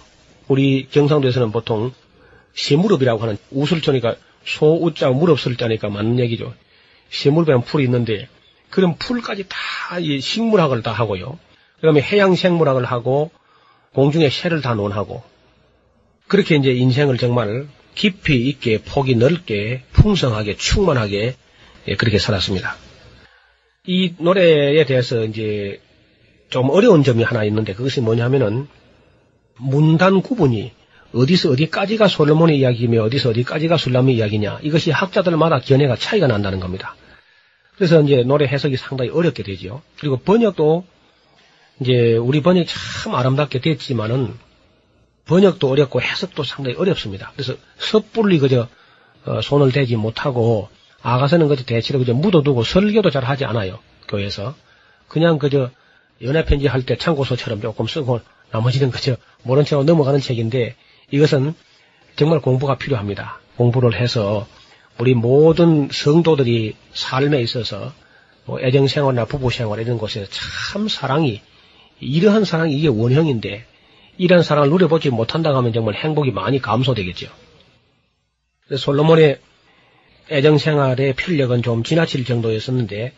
[0.47, 1.91] 우리 경상도에서는 보통
[2.53, 6.53] 시무릎이라고 하는 우술초니까 소우자 무릎 쓸 자니까 맞는 얘기죠.
[7.09, 8.27] 시무릎에는 풀이 있는데
[8.69, 11.37] 그런 풀까지 다 이 식물학을 다 하고요.
[11.75, 13.31] 그다음에 해양 생물학을 하고
[13.93, 15.23] 공중의 새를 다 논하고
[16.27, 21.35] 그렇게 이제 인생을 정말 깊이 있게 폭이 넓게 풍성하게 충만하게
[21.87, 22.75] 예, 그렇게 살았습니다.
[23.85, 25.81] 이 노래에 대해서 이제
[26.49, 28.67] 좀 어려운 점이 하나 있는데 그것이 뭐냐면은
[29.57, 30.71] 문단 구분이
[31.13, 36.95] 어디서 어디까지가 솔로몬의 이야기며 어디서 어디까지가 술람의 이야기냐 이것이 학자들마다 견해가 차이가 난다는 겁니다.
[37.75, 39.81] 그래서 이제 노래 해석이 상당히 어렵게 되지요.
[39.99, 40.85] 그리고 번역도
[41.81, 44.33] 이제 우리 번역이 참 아름답게 됐지만은
[45.25, 47.31] 번역도 어렵고 해석도 상당히 어렵습니다.
[47.35, 48.67] 그래서 섣불리 그저
[49.25, 50.69] 어, 손을 대지 못하고
[51.01, 53.79] 아가서는 그저 대체로 그저 묻어두고 설교도 잘 하지 않아요.
[54.07, 54.55] 교회에서
[55.07, 55.69] 그냥 그저
[56.21, 60.75] 연애 편지 할 때 참고서처럼 조금 쓰고 나머지는 그저 모른 척하고 넘어가는 책인데
[61.11, 61.53] 이것은
[62.15, 63.39] 정말 공부가 필요합니다.
[63.57, 64.47] 공부를 해서
[64.99, 67.93] 우리 모든 성도들이 삶에 있어서
[68.45, 71.41] 뭐 애정생활이나 부부생활 이런 곳에서 참 사랑이
[71.99, 73.65] 이러한 사랑이 이게 원형인데
[74.17, 77.27] 이런 사랑을 누려보지 못한다고 하면 정말 행복이 많이 감소되겠죠.
[78.75, 79.39] 솔로몬의
[80.31, 83.13] 애정 생활의 필력은 좀 지나칠 정도였었는데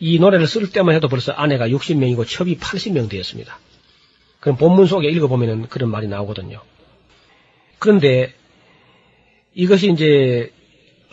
[0.00, 3.58] 이 노래를 쓸 때만 해도 벌써 아내가 60명이고 첩이 80명 되었습니다.
[4.40, 6.60] 그럼 본문 속에 읽어보면 그런 말이 나오거든요.
[7.78, 8.32] 그런데
[9.54, 10.52] 이것이 이제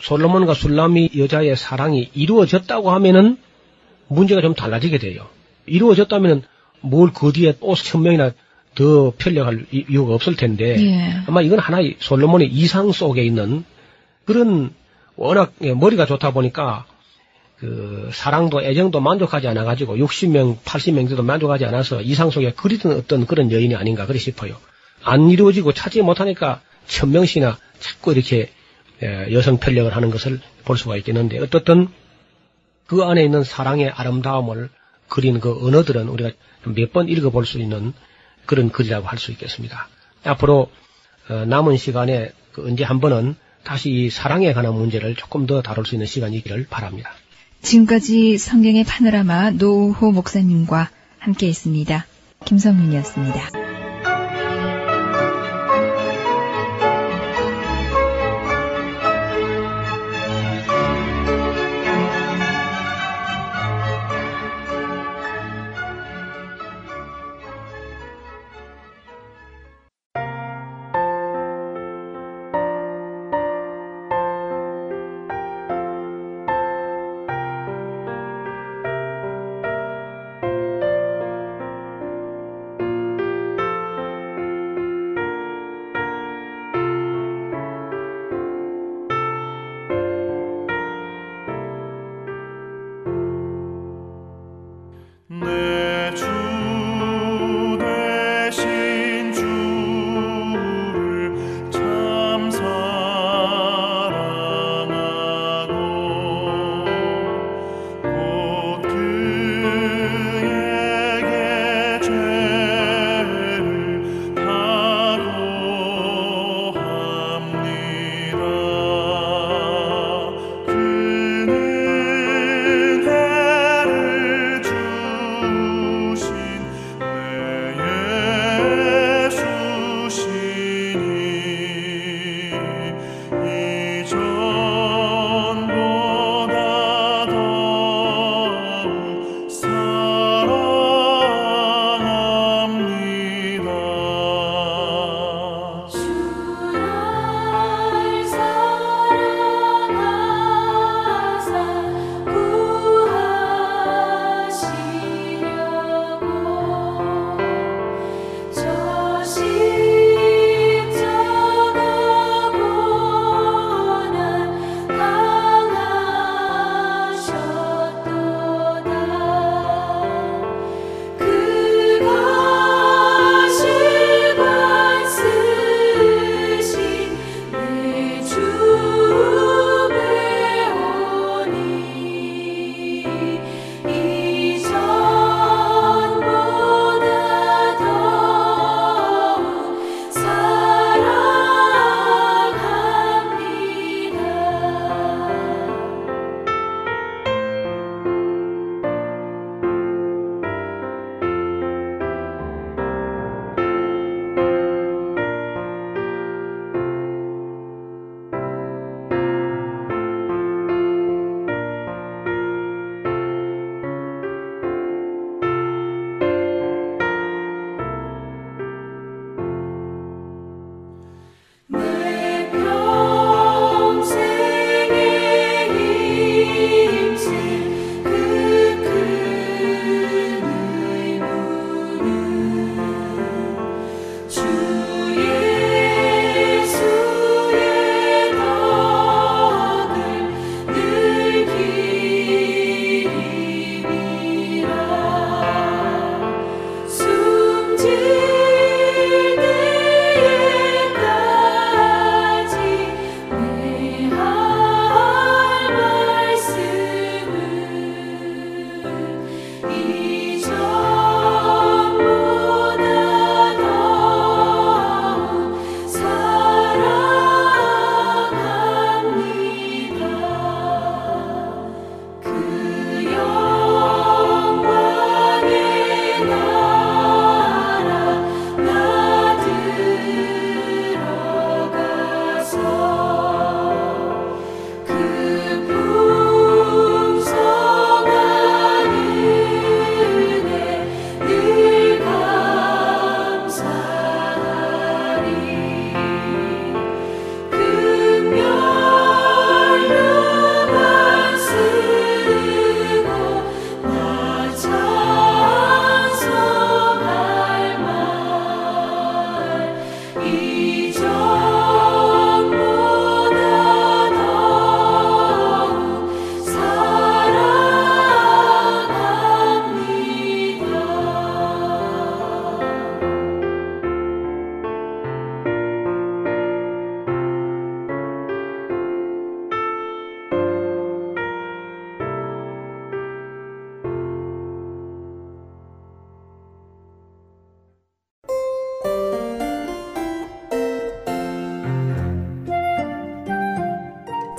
[0.00, 3.38] 솔로몬과 술람이 여자의 사랑이 이루어졌다고 하면은
[4.06, 5.28] 문제가 좀 달라지게 돼요.
[5.66, 6.42] 이루어졌다면은
[6.80, 8.32] 뭘 그 뒤에 또 천명이나
[8.78, 11.22] 더 편력할 이유가 없을 텐데 예.
[11.26, 13.64] 아마 이건 하나의 솔로몬의 이상 속에 있는
[14.24, 14.72] 그런
[15.16, 16.86] 워낙 예, 머리가 좋다 보니까
[17.56, 23.50] 그 사랑도 애정도 만족하지 않아 가지고 60명, 80명도 만족하지 않아서 이상 속에 그리던 어떤 그런
[23.50, 24.56] 여인이 아닌가 그리 싶어요.
[25.02, 28.50] 안 이루어지고 찾지 못하니까 천명씩이나 자꾸 이렇게
[29.02, 31.88] 예, 여성 편력을 하는 것을 볼 수가 있겠는데 어떻든
[32.86, 34.70] 그 안에 있는 사랑의 아름다움을
[35.08, 36.30] 그린 그 언어들은 우리가
[36.64, 37.92] 몇 번 읽어볼 수 있는
[38.48, 39.88] 그런 글이라고 할 수 있겠습니다.
[40.24, 40.70] 앞으로
[41.28, 45.84] 어, 남은 시간에 그 언제 한 번은 다시 이 사랑에 관한 문제를 조금 더 다룰
[45.84, 47.12] 수 있는 시간이기를 바랍니다.
[47.60, 52.06] 지금까지 성경의 파노라마 노우호 목사님과 함께 했습니다.
[52.46, 53.67] 김성민이었습니다.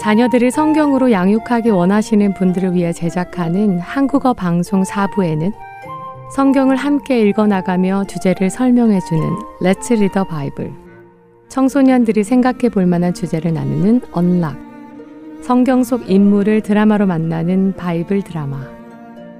[0.09, 5.53] 자녀들을 성경으로 양육하기 원하시는 분들을 위해 제작하는 한국어 방송 4부에는
[6.33, 9.21] 성경을 함께 읽어나가며 주제를 설명해주는
[9.61, 10.73] Let's Read the Bible,
[11.49, 14.57] 청소년들이 생각해 볼 만한 주제를 나누는 Unlock,
[15.43, 18.61] 성경 속 인물을 드라마로 만나는 바이블 드라마,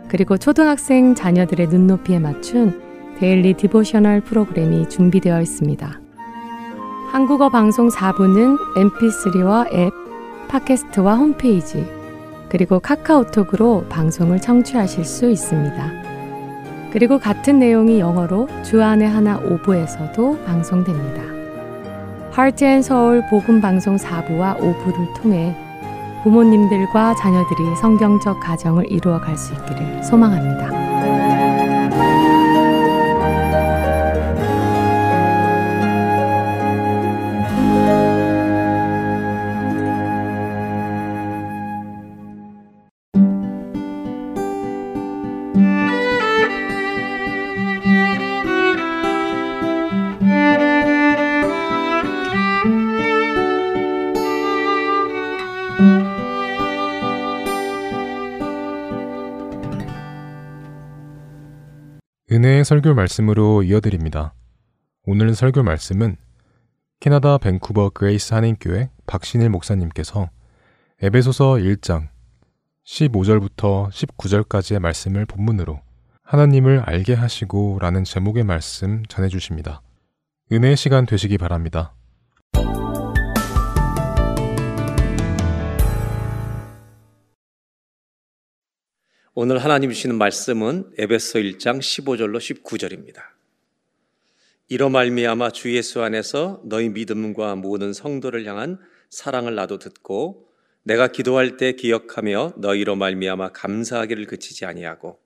[0.07, 2.79] 그리고 초등학생 자녀들의 눈높이에 맞춘
[3.17, 5.99] Daily Devotional 프로그램이 준비되어 있습니다.
[7.11, 10.08] 한국어 방송 4부는 mp3와 앱,
[10.49, 11.85] 팟캐스트와 홈페이지,
[12.49, 15.91] 그리고 카카오톡으로 방송을 청취하실 수 있습니다.
[16.91, 21.21] 그리고 같은 내용이 영어로 주안의 하나 5부에서도 방송됩니다.
[22.63, 25.55] And Soul 복음 방송 4부와 5부를 통해
[26.23, 31.18] 부모님들과 자녀들이 성경적 가정을 이루어 갈 수 있기를 소망합니다.
[62.59, 64.33] 은혜의 설교 말씀으로 이어드립니다.
[65.05, 66.17] 오늘 설교 말씀은
[66.99, 70.29] 캐나다 밴쿠버 그레이스 한인교회 박신일 목사님께서
[71.01, 72.09] 에베소서 1장
[72.85, 75.79] 15절부터 19절까지의 말씀을 본문으로
[76.23, 79.81] 하나님을 알게 하시고 라는 제목의 말씀 전해 주십니다.
[80.51, 81.93] 은혜의 시간 되시기 바랍니다.
[89.41, 93.21] 오늘 하나님 주시는 말씀은 에베소 1장 15절로 19절입니다.
[94.67, 100.49] 이로 말미암아 주 예수 안에서 너희 믿음과 모든 성도를 향한 사랑을 나도 듣고
[100.83, 105.21] 내가 기도할 때 기억하며 너희로 말미암아 감사하기를 그치지 아니하고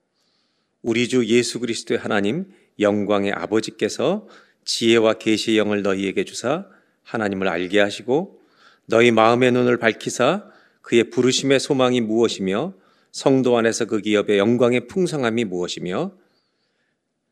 [0.80, 4.28] 우리 주 예수 그리스도의 하나님 영광의 아버지께서
[4.64, 6.68] 지혜와 계시의 영을 너희에게 주사
[7.02, 8.40] 하나님을 알게 하시고
[8.86, 10.44] 너희 마음의 눈을 밝히사
[10.82, 12.83] 그의 부르심의 소망이 무엇이며
[13.14, 16.18] 성도 안에서 그 기업의 영광의 풍성함이 무엇이며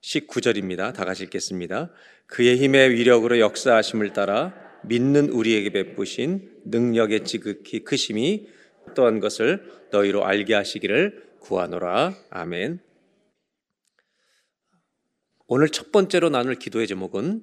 [0.00, 0.94] 19절입니다.
[0.94, 1.90] 다 같이 읽겠습니다.
[2.28, 8.46] 그의 힘의 위력으로 역사하심을 따라 믿는 우리에게 베푸신 능력의 지극히 크심이
[8.90, 12.14] 어떠한 것을 너희로 알게 하시기를 구하노라.
[12.30, 12.78] 아멘.
[15.48, 17.42] 오늘 첫 번째로 나눌 기도의 제목은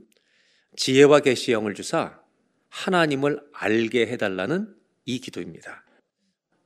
[0.77, 2.21] 지혜와 계시 영을 주사
[2.69, 4.73] 하나님을 알게 해달라는
[5.03, 5.83] 이 기도입니다.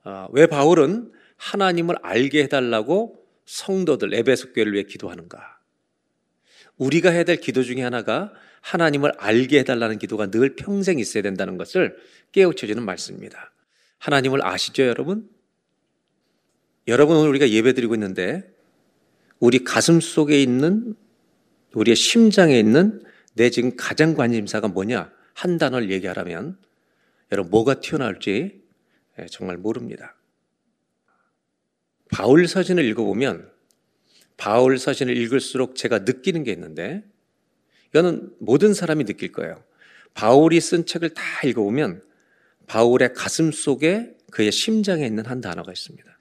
[0.04, 5.58] 아, 왜 바울은 하나님을 알게 해달라고 성도들 에베소 교회를 위해 기도하는가?
[6.76, 11.96] 우리가 해야 될 기도 중에 하나가 하나님을 알게 해달라는 기도가 늘 평생 있어야 된다는 것을
[12.32, 13.52] 깨우쳐주는 말씀입니다.
[13.98, 15.28] 하나님을 아시죠, 여러분?
[16.88, 18.54] 여러분 오늘 우리가 예배드리고 있는데
[19.38, 20.94] 우리 가슴 속에 있는
[21.74, 23.02] 우리의 심장에 있는
[23.34, 26.58] 내 지금 가장 관심사가 뭐냐 한 단어를 얘기하라면
[27.32, 28.62] 여러분 뭐가 튀어나올지
[29.18, 30.13] 예, 정말 모릅니다.
[32.14, 33.50] 바울 서신을 읽어보면
[34.36, 37.02] 바울 서신을 읽을수록 제가 느끼는 게 있는데
[37.88, 39.64] 이거는 모든 사람이 느낄 거예요.
[40.14, 42.04] 바울이 쓴 책을 다 읽어보면
[42.68, 46.18] 바울의 가슴 속에 그의 심장에 있는 한 단어가 있습니다.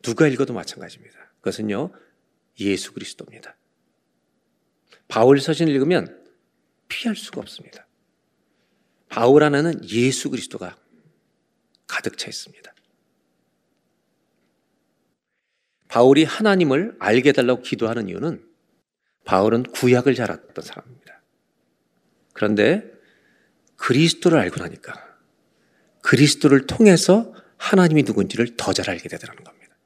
[0.00, 1.18] 누가 읽어도 마찬가지입니다.
[1.40, 1.92] 그것은요,
[2.60, 3.54] 예수 그리스도입니다.
[5.08, 6.24] 바울 서신을 읽으면
[6.88, 7.86] 피할 수가 없습니다.
[9.10, 10.74] 바울 안에는 예수 그리스도가
[11.86, 12.73] 가득 차 있습니다.
[15.94, 18.44] 바울이 하나님을 알게 달라고 기도하는 이유는
[19.24, 21.22] 바울은 구약을 잘 알았던 사람입니다.
[22.32, 22.82] 그런데
[23.76, 24.92] 그리스도를 알고 나니까
[26.02, 29.76] 그리스도를 통해서 하나님이 누군지를 더 잘 알게 되더라는 겁니다.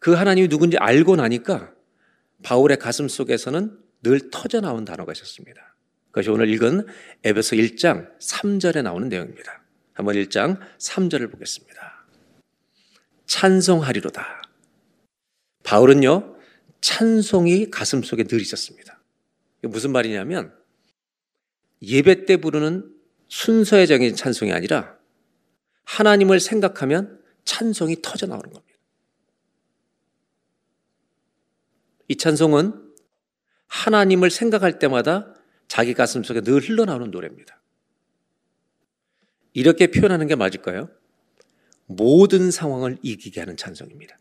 [0.00, 1.72] 그 하나님이 누군지 알고 나니까
[2.42, 5.76] 바울의 가슴 속에서는 늘 터져 나온 단어가 있었습니다.
[6.10, 6.84] 그것이 오늘 읽은
[7.22, 9.62] 에베소 1장 3절에 나오는 내용입니다.
[9.92, 11.95] 한번 1장 3절을 보겠습니다.
[13.26, 14.42] 찬송하리로다.
[15.62, 16.36] 바울은요,
[16.80, 19.00] 찬송이 가슴 속에 늘 있었습니다.
[19.62, 20.54] 무슨 말이냐면,
[21.82, 22.94] 예배 때 부르는
[23.28, 24.96] 순서의적인 찬송이 아니라,
[25.84, 28.78] 하나님을 생각하면 찬송이 터져 나오는 겁니다.
[32.08, 32.92] 이 찬송은
[33.66, 35.34] 하나님을 생각할 때마다
[35.66, 37.60] 자기 가슴 속에 늘 흘러나오는 노래입니다.
[39.52, 40.88] 이렇게 표현하는 게 맞을까요?
[41.86, 44.18] 모든 상황을 이기게 하는 찬송입니다.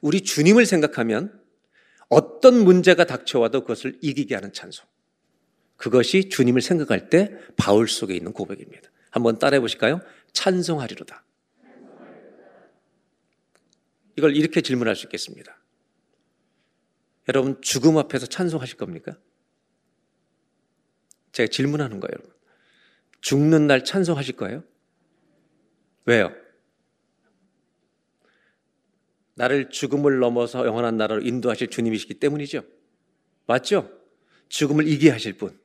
[0.00, 1.42] 우리 주님을 생각하면
[2.08, 4.86] 어떤 문제가 닥쳐와도 그것을 이기게 하는 찬송.
[5.76, 8.90] 그것이 주님을 생각할 때 바울 속에 있는 고백입니다.
[9.10, 10.00] 한번 따라해 보실까요?
[10.32, 11.24] 찬송하리로다.
[14.16, 15.58] 이걸 이렇게 질문할 수 있겠습니다.
[17.28, 19.18] 여러분, 죽음 앞에서 찬송하실 겁니까?
[21.32, 22.32] 제가 질문하는 거예요, 여러분.
[23.20, 24.62] 죽는 날 찬송하실 거예요?
[26.06, 26.32] 왜요?
[29.34, 32.62] 나를 죽음을 넘어서 영원한 나라로 인도하실 주님이시기 때문이죠.
[33.46, 33.90] 맞죠?
[34.48, 35.58] 죽음을 이기 하실 분.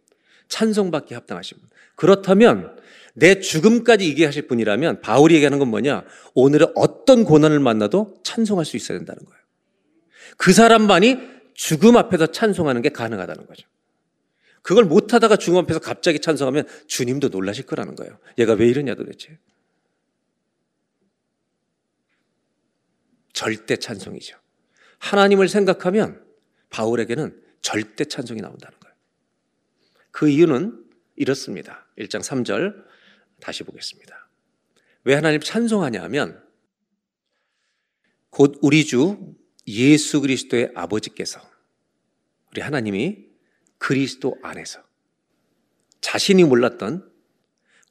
[0.48, 1.70] 찬송받기 합당하신 분.
[1.96, 2.78] 그렇다면
[3.14, 6.06] 내 죽음까지 이기 하실 분이라면 바울이 얘기하는 건 뭐냐?
[6.34, 9.40] 오늘은 어떤 고난을 만나도 찬송할 수 있어야 된다는 거예요.
[10.38, 11.18] 그 사람만이
[11.54, 13.68] 죽음 앞에서 찬송하는 게 가능하다는 거죠.
[14.62, 18.18] 그걸 못하다가 죽음 앞에서 갑자기 찬송하면 주님도 놀라실 거라는 거예요.
[18.38, 19.38] 얘가 왜 이러냐 도대체.
[23.40, 24.38] 절대 찬송이죠.
[24.98, 26.22] 하나님을 생각하면
[26.72, 28.96] 바울에게는 절대 찬송이 나온다는 거예요.
[30.12, 30.84] 그 이유는
[31.16, 31.88] 이렇습니다.
[31.98, 32.84] 1장 3절
[33.40, 34.28] 다시 보겠습니다.
[35.06, 36.44] 왜 하나님 찬송하냐 하면
[38.30, 39.34] 곧 우리 주
[39.68, 41.40] 예수 그리스도의 아버지께서
[42.52, 43.26] 우리 하나님이
[43.78, 44.84] 그리스도 안에서
[46.02, 47.10] 자신이 몰랐던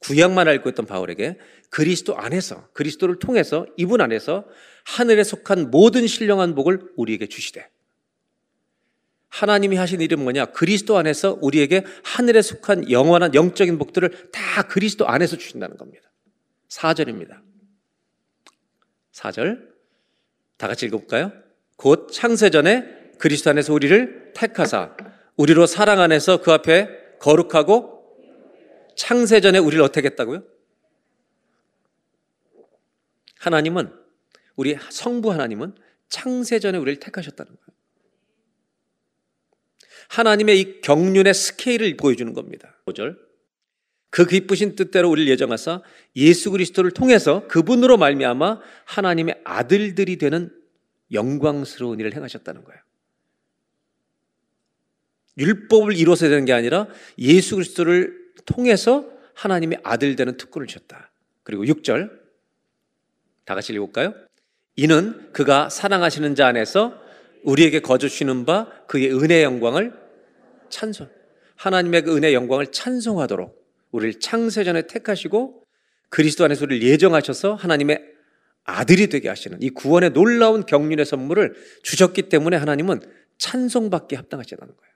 [0.01, 1.39] 구약만 알고 있던 바울에게
[1.71, 4.45] 그리스도 안에서 그리스도를 통해서 이분 안에서
[4.85, 7.69] 하늘에 속한 모든 신령한 복을 우리에게 주시되
[9.29, 10.45] 하나님이 하신 일은 뭐냐?
[10.47, 16.09] 그리스도 안에서 우리에게 하늘에 속한 영원한 영적인 복들을 다 그리스도 안에서 주신다는 겁니다.
[16.69, 17.41] 4절입니다.
[19.13, 19.69] 4절.
[20.57, 21.31] 다 같이 읽어볼까요?
[21.77, 24.95] 곧 창세전에 그리스도 안에서 우리를 택하사
[25.37, 27.99] 우리로 사랑 안에서 그 앞에 거룩하고
[28.97, 30.43] 창세전에 우리를 어떻게 했다고요?
[33.39, 33.93] 하나님은
[34.59, 35.73] 우리 성부 하나님은
[36.09, 37.79] 창세전에 우리를 택하셨다는 거예요.
[40.09, 42.75] 하나님의 이 경륜의 스케일을 보여주는 겁니다.
[42.85, 43.17] 5절.
[44.09, 45.81] 그 기쁘신 뜻대로 우리를 예정하사
[46.17, 50.53] 예수 그리스도를 통해서 그분으로 말미암아 하나님의 아들들이 되는
[51.13, 52.81] 영광스러운 일을 행하셨다는 거예요.
[55.37, 61.11] 율법을 이루어서 되는 게 아니라 예수 그리스도를 통해서 하나님의 아들 되는 특권을 주셨다.
[61.43, 62.11] 그리고 6절
[63.45, 64.28] 다 같이 읽어볼까요?
[64.75, 66.99] 이는 그가 사랑하시는 자 안에서
[67.43, 69.93] 우리에게 거주시는 바 그의 은혜의 영광을
[70.69, 71.09] 찬송.
[71.55, 73.59] 하나님의 그 은혜의 영광을 찬송하도록
[73.91, 75.63] 우리를 창세전에 택하시고
[76.09, 78.01] 그리스도 안에서 우리를 예정하셔서 하나님의
[78.63, 83.01] 아들이 되게 하시는 이 구원의 놀라운 경륜의 선물을 주셨기 때문에 하나님은
[83.37, 84.93] 찬송받기 합당하시다는 거예요.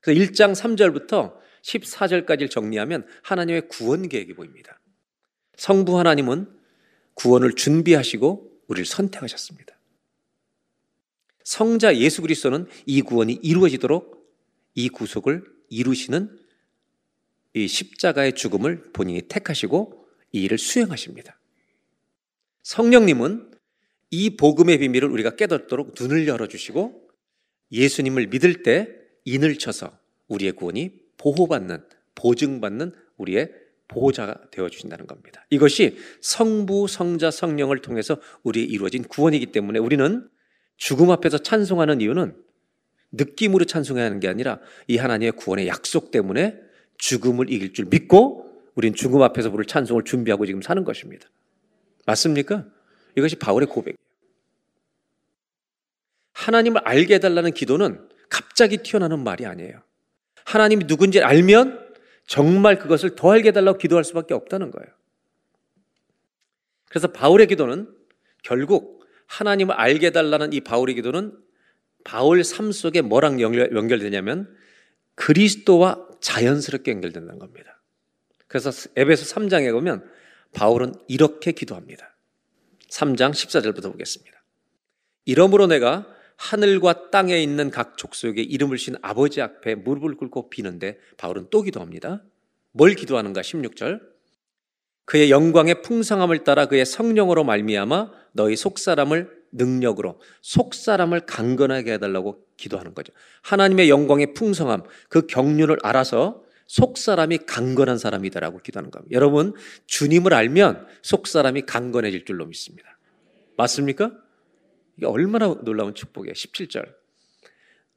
[0.00, 4.80] 그래서 1장 3절부터 14절까지를 정리하면 하나님의 구원 계획이 보입니다.
[5.56, 6.48] 성부 하나님은
[7.14, 9.78] 구원을 준비하시고 우리를 선택하셨습니다.
[11.44, 14.22] 성자 예수 그리스도는 이 구원이 이루어지도록
[14.74, 16.38] 이 구속을 이루시는
[17.54, 21.38] 이 십자가의 죽음을 본인이 택하시고 이 일을 수행하십니다.
[22.62, 23.50] 성령님은
[24.10, 27.10] 이 복음의 비밀을 우리가 깨닫도록 눈을 열어주시고
[27.72, 28.88] 예수님을 믿을 때
[29.24, 29.98] 인을 쳐서
[30.28, 33.52] 우리의 구원이 보호받는, 보증받는 우리의
[33.92, 35.44] 보호자가 되어 주신다는 겁니다.
[35.50, 40.28] 이것이 성부, 성자, 성령을 통해서 우리 이루어진 구원이기 때문에 우리는
[40.76, 42.34] 죽음 앞에서 찬송하는 이유는
[43.12, 46.58] 느낌으로 찬송해야 하는 게 아니라 이 하나님의 구원의 약속 때문에
[46.98, 51.28] 죽음을 이길 줄 믿고 우린 죽음 앞에서 부를 찬송을 준비하고 지금 사는 것입니다.
[52.06, 52.64] 맞습니까?
[53.16, 53.96] 이것이 바울의 고백이에요.
[56.32, 59.82] 하나님을 알게 해달라는 기도는 갑자기 튀어나오는 말이 아니에요.
[60.44, 61.81] 하나님이 누군지 알면
[62.26, 64.88] 정말 그것을 더 알게 해달라고 기도할 수밖에 없다는 거예요.
[66.88, 67.92] 그래서 바울의 기도는
[68.42, 71.36] 결국 하나님을 알게 해달라는 이 바울의 기도는
[72.04, 74.54] 바울 삶 속에 뭐랑 연결, 연결되냐면
[75.14, 77.80] 그리스도와 자연스럽게 연결된다는 겁니다.
[78.46, 80.08] 그래서 에베소 3장에 보면
[80.52, 82.14] 바울은 이렇게 기도합니다.
[82.90, 84.42] 3장 14절부터 보겠습니다.
[85.24, 86.06] 이러므로 내가
[86.42, 92.24] 하늘과 땅에 있는 각 족속에게 이름을 신 아버지 앞에 무릎을 꿇고 비는데 바울은 또 기도합니다.
[92.72, 93.40] 뭘 기도하는가?
[93.42, 94.00] 16절.
[95.04, 103.12] 그의 영광의 풍성함을 따라 그의 성령으로 말미암아 너희 속사람을 능력으로 속사람을 강건하게 해달라고 기도하는 거죠.
[103.42, 109.14] 하나님의 영광의 풍성함, 그 경륜을 알아서 속사람이 강건한 사람이다라고 기도하는 겁니다.
[109.14, 109.54] 여러분,
[109.86, 112.98] 주님을 알면 속사람이 강건해질 줄로 믿습니다.
[113.56, 114.10] 맞습니까?
[114.96, 116.32] 이게 얼마나 놀라운 축복이에요.
[116.32, 116.94] 17절.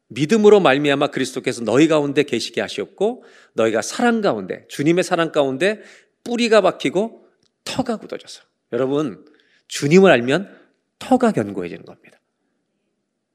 [0.07, 3.23] 믿음으로 말미암아 그리스도께서 너희 가운데 계시게 하시었고
[3.53, 5.81] 너희가 사랑 가운데 주님의 사랑 가운데
[6.23, 7.27] 뿌리가 박히고
[7.63, 9.25] 터가 굳어져서 여러분
[9.67, 10.55] 주님을 알면
[10.99, 12.19] 터가 견고해지는 겁니다.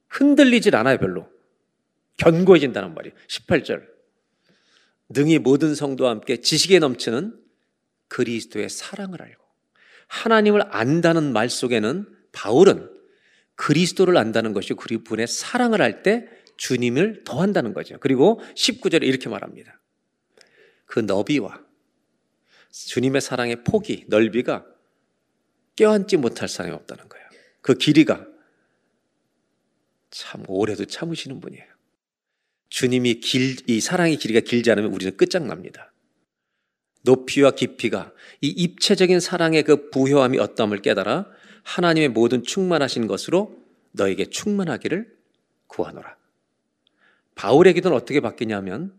[0.08, 1.28] 흔들리질 않아요 별로
[2.18, 3.14] 견고해진다는 말이에요.
[3.28, 3.86] 18절
[5.08, 7.36] 능히 모든 성도와 함께 지식에 넘치는
[8.08, 9.42] 그리스도의 사랑을 알고
[10.08, 12.89] 하나님을 안다는 말 속에는 바울은
[13.61, 17.98] 그리스도를 안다는 것이 그분의 사랑을 할때 주님을 더한다는 거죠.
[18.00, 19.78] 그리고 19절에 이렇게 말합니다.
[20.86, 21.62] 그 너비와
[22.70, 24.64] 주님의 사랑의 폭이, 넓이가
[25.76, 27.26] 껴안지 못할 사람이 없다는 거예요.
[27.61, 28.26] 그 길이가
[30.11, 31.64] 참 오래도 참으시는 분이에요.
[32.70, 35.92] 주님이 길, 이 사랑의 길이가 길지 않으면 우리는 끝장납니다.
[37.02, 43.56] 높이와 깊이가 이 입체적인 사랑의 그 부효함이 어떠함을 깨달아 하나님의 모든 충만하신 것으로
[43.92, 45.16] 너에게 충만하기를
[45.66, 46.16] 구하노라.
[47.34, 48.94] 바울의 기도는 어떻게 바뀌냐면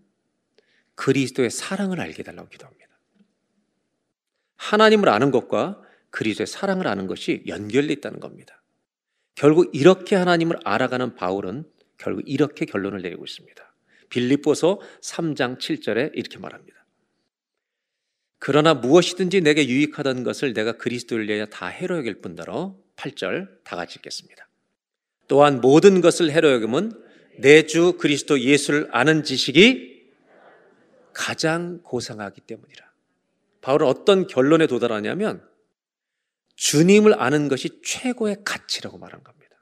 [0.96, 2.88] 그리스도의 사랑을 알게 달라고 기도합니다.
[4.56, 5.82] 하나님을 아는 것과
[6.12, 8.62] 그리스도의 사랑을 아는 것이 연결돼 있다는 겁니다.
[9.36, 11.66] 결국 이렇게 하나님을 알아가는 바울은
[11.98, 13.74] 결국 이렇게 결론을 내리고 있습니다.
[14.10, 16.81] 빌립보서 3장 7절에 이렇게 말합니다.
[18.44, 23.98] 그러나 무엇이든지 내게 유익하던 것을 내가 그리스도를 위하여 다 해로 여길 뿐더러 8절 다 같이
[24.00, 24.50] 읽겠습니다.
[25.28, 26.92] 또한 모든 것을 해로 여김은
[27.38, 30.10] 내 주 그리스도 예수를 아는 지식이
[31.14, 32.92] 가장 고상하기 때문이라.
[33.62, 35.48] 바울은 어떤 결론에 도달하냐면
[36.56, 39.56] 주님을 아는 것이 최고의 가치라고 말한 겁니다.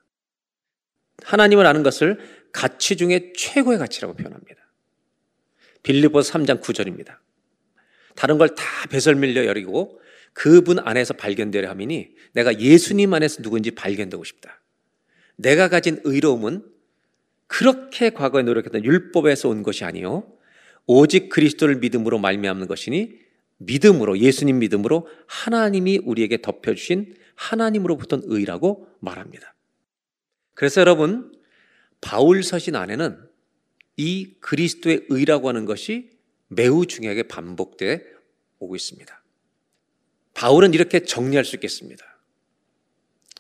[1.24, 2.18] 하나님을 아는 것을
[2.54, 4.62] 가치 중에 최고의 가치라고 표현합니다.
[5.84, 7.18] 빌리보 3장 9절입니다.
[8.20, 10.02] 다른 걸 다 배설밀려 여리고
[10.34, 14.62] 그분 안에서 발견되려 함이니 내가 예수님 안에서 누군지 발견되고 싶다.
[15.38, 16.66] 내가 가진 의로움은
[17.48, 20.30] 그렇게 과거에 노력했던 율법에서 온 것이 아니요
[20.86, 23.18] 오직 그리스도를 믿음으로 말미암는 것이니
[23.58, 29.56] 믿음으로 예수님 믿음으로 하나님이 우리에게 덮여 주신 하나님으로부터 의라고 말합니다.
[30.56, 31.32] 그래서 여러분
[32.02, 33.18] 바울 서신 안에는
[33.96, 36.19] 이 그리스도의 의라고 하는 것이
[36.50, 38.06] 매우 중요하게 반복돼
[38.60, 39.24] 오고 있습니다.
[40.34, 42.06] 바울은 이렇게 정리할 수 있겠습니다.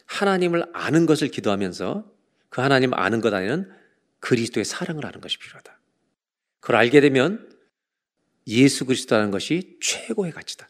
[0.05, 2.11] 하나님을 아는 것을 기도하면서
[2.49, 3.71] 그 하나님 아는 것 안에는
[4.19, 5.79] 그리스도의 사랑을 아는 것이 필요하다.
[6.59, 7.49] 그걸 알게 되면
[8.47, 10.69] 예수 그리스도라는 것이 최고의 가치다.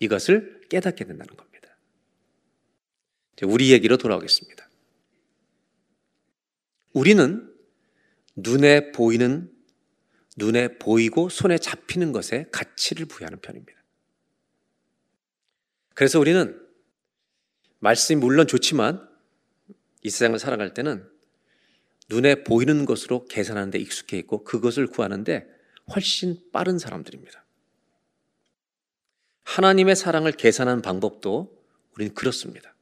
[0.00, 1.76] 이것을 깨닫게 된다는 겁니다.
[3.44, 4.68] 우리 얘기로 돌아오겠습니다.
[6.92, 7.54] 우리는
[8.36, 9.52] 눈에 보이는,
[10.38, 13.78] 눈에 보이고 손에 잡히는 것에 가치를 부여하는 편입니다.
[15.94, 16.64] 그래서 우리는
[17.80, 19.06] 말씀이 물론 좋지만
[20.02, 21.08] 이 세상을 살아갈 때는
[22.08, 25.46] 눈에 보이는 것으로 계산하는 데 익숙해 있고 그것을 구하는데
[25.94, 27.44] 훨씬 빠른 사람들입니다.
[29.42, 31.58] 하나님의 사랑을 계산하는 방법도
[31.94, 32.74] 우리는 그렇습니다.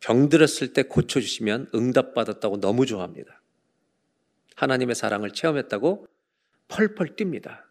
[0.00, 3.39] 병들었을 때 고쳐주시면 응답받았다고 너무 좋아합니다.
[4.60, 6.06] 하나님의 사랑을 체험했다고
[6.68, 7.62] 펄펄 뜁니다.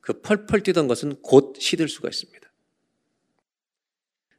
[0.00, 2.50] 그 펄펄 뛰던 것은 곧 시들 수가 있습니다.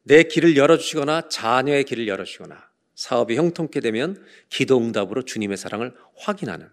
[0.02, 6.72] 내 길을 열어주시거나 자녀의 길을 열어주시거나 사업이 형통케 되면 기도 응답으로 주님의 사랑을 확인하는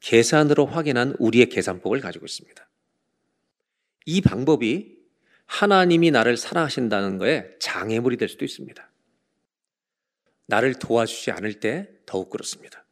[0.00, 2.68] 계산으로 확인한 우리의 계산법을 가지고 있습니다.
[4.06, 4.98] 이 방법이
[5.46, 8.88] 하나님이 나를 사랑하신다는 거에 장애물이 될 수도 있습니다.
[10.46, 12.84] 나를 도와주지 않을 때 더욱 그렇습니다.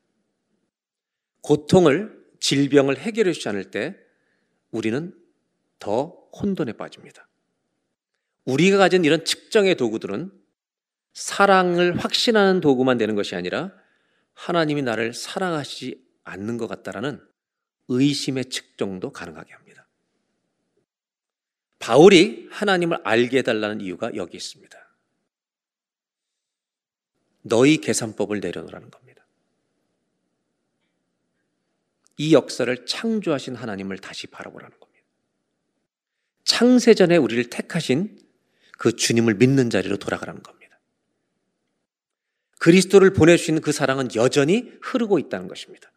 [1.40, 3.96] 고통을, 질병을 해결해 주지 않을 때
[4.70, 5.14] 우리는
[5.78, 7.28] 더 혼돈에 빠집니다.
[8.44, 10.32] 우리가 가진 이런 측정의 도구들은
[11.12, 13.72] 사랑을 확신하는 도구만 되는 것이 아니라
[14.34, 17.20] 하나님이 나를 사랑하시지 않는 것 같다라는
[17.88, 19.86] 의심의 측정도 가능하게 합니다.
[21.78, 24.78] 바울이 하나님을 알게 해달라는 이유가 여기 있습니다.
[27.42, 29.07] 너희 계산법을 내려놓으라는 겁니다.
[32.18, 35.04] 이 역사를 창조하신 하나님을 다시 바라보라는 겁니다.
[36.44, 38.18] 창세전에 우리를 택하신
[38.76, 40.78] 그 주님을 믿는 자리로 돌아가라는 겁니다.
[42.58, 45.92] 그리스도를 보내주신 그 사랑은 여전히 흐르고 있다는 것입니다.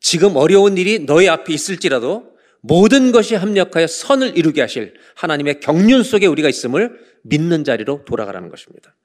[0.00, 6.26] 지금 어려운 일이 너희 앞에 있을지라도 모든 것이 합력하여 선을 이루게 하실 하나님의 경륜 속에
[6.26, 8.96] 우리가 있음을 믿는 자리로 돌아가라는 것입니다.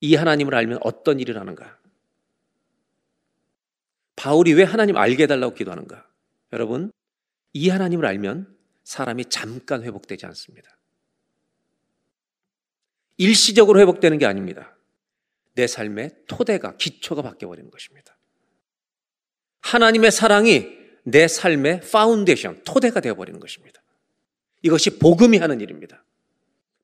[0.00, 1.78] 이 하나님을 알면 어떤 일을 하는가?
[4.16, 6.06] 바울이 왜 하나님 알게 해달라고 기도하는가?
[6.52, 6.90] 여러분,
[7.52, 10.76] 이 하나님을 알면 사람이 잠깐 회복되지 않습니다.
[13.18, 14.76] 일시적으로 회복되는 게 아닙니다.
[15.54, 18.16] 내 삶의 토대가, 기초가 바뀌어버리는 것입니다.
[19.60, 20.68] 하나님의 사랑이
[21.04, 23.82] 내 삶의 파운데이션, 토대가 되어버리는 것입니다.
[24.62, 26.04] 이것이 복음이 하는 일입니다.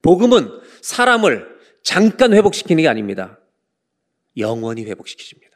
[0.01, 0.49] 복음은
[0.81, 3.39] 사람을 잠깐 회복시키는 게 아닙니다.
[4.37, 5.52] 영원히 회복시키십니다.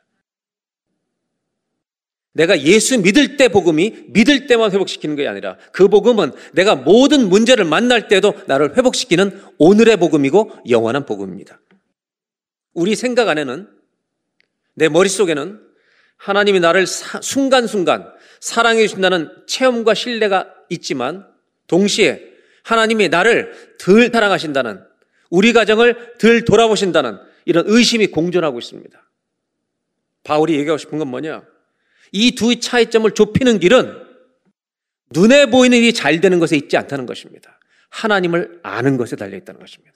[2.37, 7.65] 내가 예수 믿을 때 복음이 믿을 때만 회복시키는 게 아니라 그 복음은 내가 모든 문제를
[7.65, 11.59] 만날 때도 나를 회복시키는 오늘의 복음이고 영원한 복음입니다.
[12.75, 13.69] 우리 생각 안에는
[14.75, 15.61] 내 머릿속에는
[16.19, 18.07] 하나님이 나를 사, 순간순간
[18.41, 21.27] 사랑해 주신다는 체험과 신뢰가 있지만
[21.69, 22.23] 동시에
[22.65, 24.85] 하나님이 나를 덜 사랑하신다는
[25.31, 29.11] 우리 가정을 덜 돌아보신다는 이런 의심이 공존하고 있습니다.
[30.23, 31.56] 바울이 얘기하고 싶은 건 뭐냐?
[32.17, 34.07] 이 두 차이점을 좁히는 길은
[35.11, 37.61] 눈에 보이는 일이 잘 되는 것에 있지 않다는 것입니다.
[37.91, 39.95] 하나님을 아는 것에 달려 있다는 것입니다.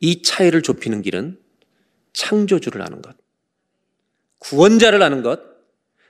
[0.00, 1.40] 이 차이를 좁히는 길은
[2.12, 3.16] 창조주를 아는 것,
[4.38, 5.40] 구원자를 아는 것,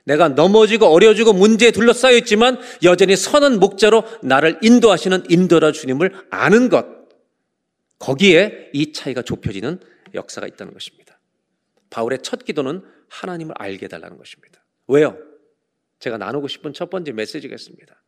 [0.03, 6.85] 내가 넘어지고 어려지고 문제에 둘러싸여 있지만 여전히 선한 목자로 나를 인도하시는 인도라 주님을 아는 것,
[7.97, 9.79] 거기에 이 차이가 좁혀지는
[10.13, 11.08] 역사가 있다는 것입니다.
[11.89, 14.63] 바울의 첫 기도는 하나님을 알게 해달라는 것입니다.
[14.87, 15.17] 왜요?
[15.99, 18.01] 제가 나누고 싶은 첫 번째 메시지겠습니다.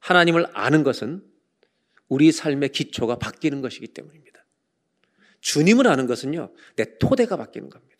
[0.00, 1.24] 하나님을 아는 것은
[2.08, 4.44] 우리 삶의 기초가 바뀌는 것이기 때문입니다.
[5.40, 7.90] 주님을 아는 것은요, 내 토대가 바뀌는 겁니다.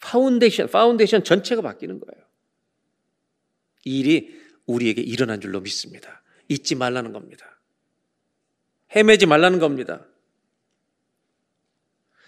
[0.00, 2.24] foundation, foundation 전체가 바뀌는 거예요.
[3.84, 6.22] 이 일이 우리에게 일어난 줄로 믿습니다.
[6.48, 7.60] 잊지 말라는 겁니다.
[8.94, 10.06] 헤매지 말라는 겁니다.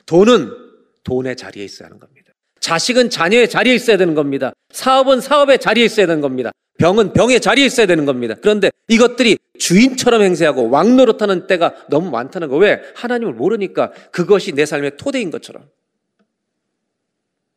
[0.07, 0.70] 돈은
[1.05, 2.33] 돈의 자리에 있어야 하는 겁니다.
[2.61, 4.53] 자식은 자녀의 자리에 있어야 되는 겁니다.
[4.71, 6.53] 사업은 사업의 자리에 있어야 되는 겁니다.
[6.79, 8.35] 병은 병의 자리에 있어야 되는 겁니다.
[8.41, 12.57] 그런데 이것들이 주인처럼 행세하고 왕노릇하는 때가 너무 많다는 거.
[12.57, 12.81] 왜?
[12.95, 15.69] 하나님을 모르니까 그것이 내 삶의 토대인 것처럼.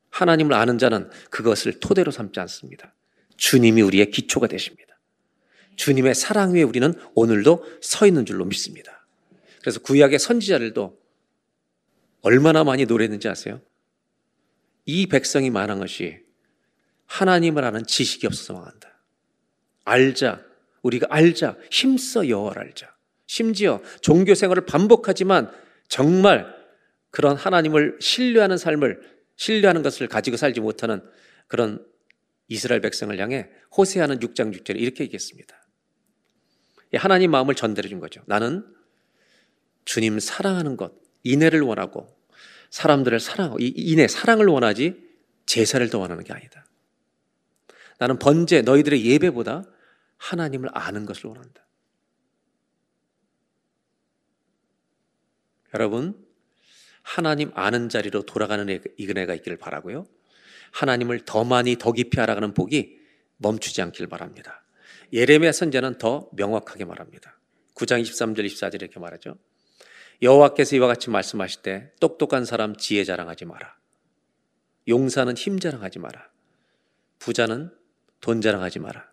[0.09, 2.93] 하나님을 아는 자는 그것을 토대로 삼지 않습니다.
[3.37, 4.99] 주님이 우리의 기초가 되십니다.
[5.75, 9.07] 주님의 사랑 위에 우리는 오늘도 서 있는 줄로 믿습니다.
[9.61, 10.97] 그래서 구약의 선지자들도
[12.23, 13.61] 얼마나 많이 노래했는지 아세요?
[14.85, 16.19] 이 백성이 말한 것이
[17.05, 18.97] 하나님을 아는 지식이 없어서 망한다.
[19.85, 20.43] 알자.
[20.81, 21.57] 우리가 알자.
[21.69, 22.95] 힘써 여호와를 알자.
[23.27, 25.51] 심지어 종교 생활을 반복하지만
[25.87, 26.47] 정말
[27.11, 29.01] 그런 하나님을 신뢰하는 삶을
[29.35, 31.01] 신뢰하는 것을 가지고 살지 못하는
[31.47, 31.85] 그런
[32.47, 35.55] 이스라엘 백성을 향해 호세하는 6장 6절에 이렇게 얘기했습니다.
[36.95, 38.21] 하나님 마음을 전달해 준 거죠.
[38.27, 38.65] 나는
[39.85, 40.93] 주님 사랑하는 것,
[41.23, 42.07] 인애를 원하고
[42.69, 45.01] 사람들을 사랑하고 인애 사랑을 원하지
[45.45, 46.65] 제사를 더 원하는 게 아니다.
[47.99, 49.63] 나는 번제 너희들의 예배보다
[50.17, 51.65] 하나님을 아는 것을 원한다.
[55.73, 56.23] 여러분
[57.01, 58.67] 하나님 아는 자리로 돌아가는
[58.97, 60.05] 이근혜가 있기를 바라고요.
[60.71, 62.97] 하나님을 더 많이 더 깊이 알아가는 복이
[63.37, 64.63] 멈추지 않기를 바랍니다.
[65.11, 67.39] 예레미야 선자는 더 명확하게 말합니다.
[67.75, 69.37] 9장 23절 24절 이렇게 말하죠.
[70.21, 73.77] 여호와께서 이와 같이 말씀하실 때 똑똑한 사람 지혜 자랑하지 마라.
[74.87, 76.29] 용사는 힘 자랑하지 마라.
[77.19, 77.75] 부자는
[78.21, 79.11] 돈 자랑하지 마라.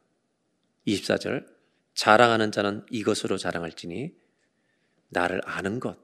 [0.86, 1.46] 24절
[1.94, 4.14] 자랑하는 자는 이것으로 자랑할지니
[5.08, 5.98] 나를 아는 것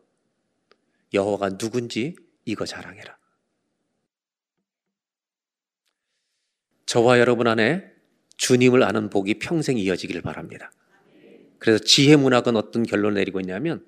[1.15, 3.17] 여호와가 누군지 이거 자랑해라.
[6.87, 7.93] 저와 여러분 안에
[8.37, 10.71] 주님을 아는 복이 평생 이어지기를 바랍니다.
[11.59, 13.85] 그래서 지혜 문학은 어떤 결론을 내리고 있냐면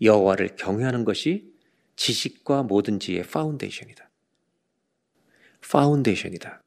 [0.00, 1.52] 여호와를 경외하는 것이
[1.96, 4.10] 지식과 모든 지혜의 foundation이다.
[5.70, 6.62] foundation이다.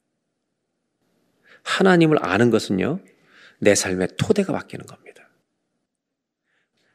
[1.64, 3.04] 하나님을 아는 것은요,
[3.60, 5.30] 내 삶의 토대가 바뀌는 겁니다.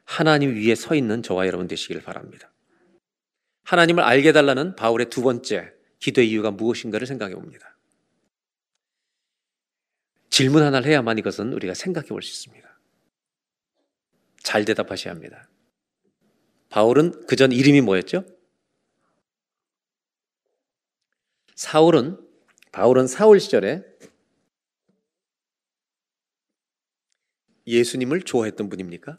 [0.03, 2.51] 하나님 위에 서 있는 저와 여러분 되시기를 바랍니다.
[3.63, 7.77] 하나님을 알게 달라는 바울의 두 번째 기도의 이유가 무엇인가를 생각해 봅니다.
[10.29, 12.79] 질문 하나를 해야만 이것은 우리가 생각해 볼 수 있습니다.
[14.43, 15.47] 잘 대답하셔야 합니다.
[16.73, 18.25] 바울은 그전 이름이 뭐였죠?
[21.53, 22.17] 사울은
[22.71, 23.83] 바울은 사울 시절에
[27.67, 29.17] 예수님을 좋아했던 분입니까?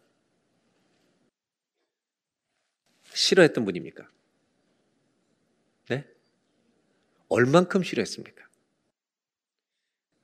[3.12, 4.10] 싫어했던 분입니까?
[7.28, 8.48] 얼만큼 싫어했습니까?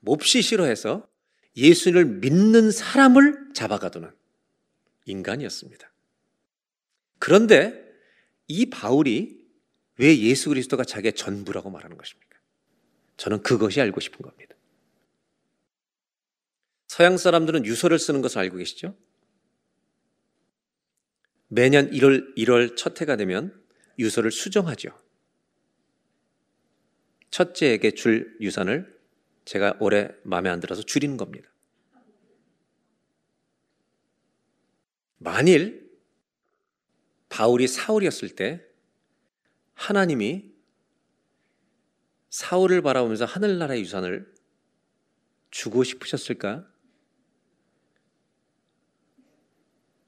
[0.01, 1.09] 몹시 싫어해서
[1.57, 4.11] 예수를 믿는 사람을 잡아가두는
[5.05, 5.90] 인간이었습니다.
[7.21, 7.81] 그런데
[8.49, 9.39] 이 바울이
[9.99, 12.39] 왜 예수 그리스도가 자기의 전부라고 말하는 것입니까?
[13.19, 14.57] 저는 그것이 알고 싶은 겁니다.
[16.89, 18.97] 서양 사람들은 유서를 쓰는 것을 알고 계시죠?
[21.49, 23.63] 매년 1월, 1월 첫 해가 되면
[23.99, 24.91] 유서를 수정하죠.
[27.31, 28.99] 첫째에게 줄 유산을
[29.45, 31.53] 제가 올해 마음에 안 들어서 줄이는 겁니다.
[35.19, 35.90] 만일
[37.31, 38.63] 바울이 사울이었을 때
[39.75, 40.53] 하나님이
[42.29, 44.33] 사울을 바라보면서 하늘나라의 유산을
[45.51, 46.69] 주고 싶으셨을까?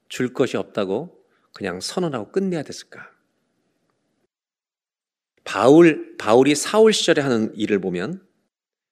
[0.07, 3.11] 줄 것이 없다고 그냥 선언하고 끝내야 됐을까?
[5.43, 8.25] 바울, 바울이 사울 시절에 하는 일을 보면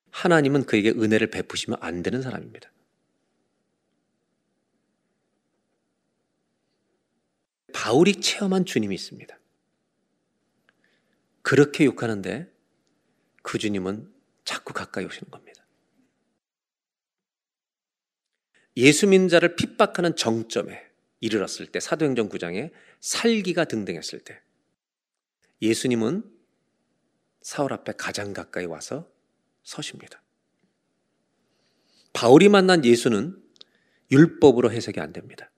[0.09, 2.71] 하나님은 그에게 은혜를 베푸시면 안 되는 사람입니다.
[7.81, 9.39] 바울이 체험한 주님이 있습니다.
[11.41, 12.47] 그렇게 욕하는데
[13.41, 14.07] 그 주님은
[14.45, 15.65] 자꾸 가까이 오시는 겁니다.
[18.77, 20.79] 예수 믿는 자를 핍박하는 정점에
[21.21, 24.39] 이르렀을 때 사도행전 9장에 살기가 등등했을 때
[25.63, 26.23] 예수님은
[27.41, 29.11] 사울 앞에 가장 가까이 와서
[29.63, 30.21] 서십니다.
[32.13, 33.43] 바울이 만난 예수는
[34.11, 35.51] 율법으로 해석이 안 됩니다.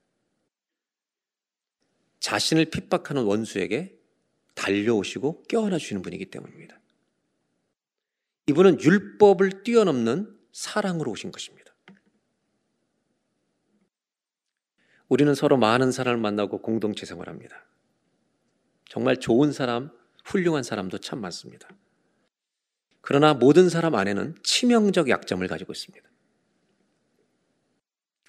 [2.23, 3.99] 자신을 핍박하는 원수에게
[4.55, 6.79] 달려오시고 껴안아 주시는 분이기 때문입니다.
[8.47, 11.75] 이분은 율법을 뛰어넘는 사랑으로 오신 것입니다.
[15.09, 17.65] 우리는 서로 많은 사람을 만나고 공동체 생활합니다.
[18.87, 19.91] 정말 좋은 사람,
[20.23, 21.67] 훌륭한 사람도 참 많습니다.
[23.01, 26.09] 그러나 모든 사람 안에는 치명적 약점을 가지고 있습니다.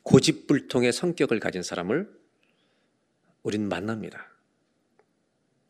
[0.03, 2.24] 고집불통의 성격을 가진 사람을
[3.45, 4.29] 우리는 만납니다.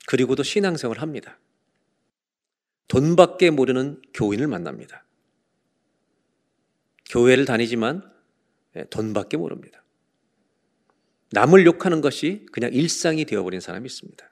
[0.07, 1.39] 그리고도 신앙생활을 합니다.
[2.89, 5.05] 돈밖에 모르는 교인을 만납니다.
[7.11, 8.11] 교회를 다니지만
[8.77, 9.85] 예, 돈밖에 모릅니다.
[11.33, 14.31] 남을 욕하는 것이 그냥 일상이 되어버린 사람이 있습니다.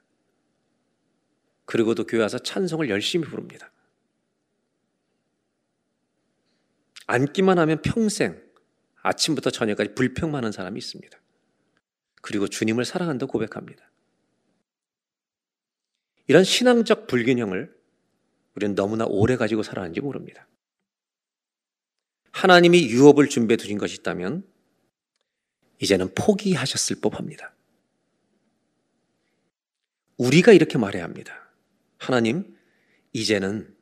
[1.65, 3.73] 그리고도 교회 와서 찬송을 열심히 부릅니다.
[7.07, 8.41] 앉기만 하면 평생
[9.03, 11.22] 아침부터 저녁까지 불평만 하는 사람이 있습니다.
[12.23, 13.91] 그리고 주님을 사랑한다고 고백합니다.
[16.29, 17.77] 이런 신앙적 불균형을
[18.55, 20.47] 우리는 너무나 오래 가지고 살아왔는지 모릅니다.
[22.31, 24.47] 하나님이 유업을 준비해 두신 것이 있다면
[25.81, 27.55] 이제는 포기하셨을 법합니다.
[30.17, 31.51] 우리가 이렇게 말해야 합니다.
[31.99, 32.57] 하나님,
[33.13, 33.75] 이제는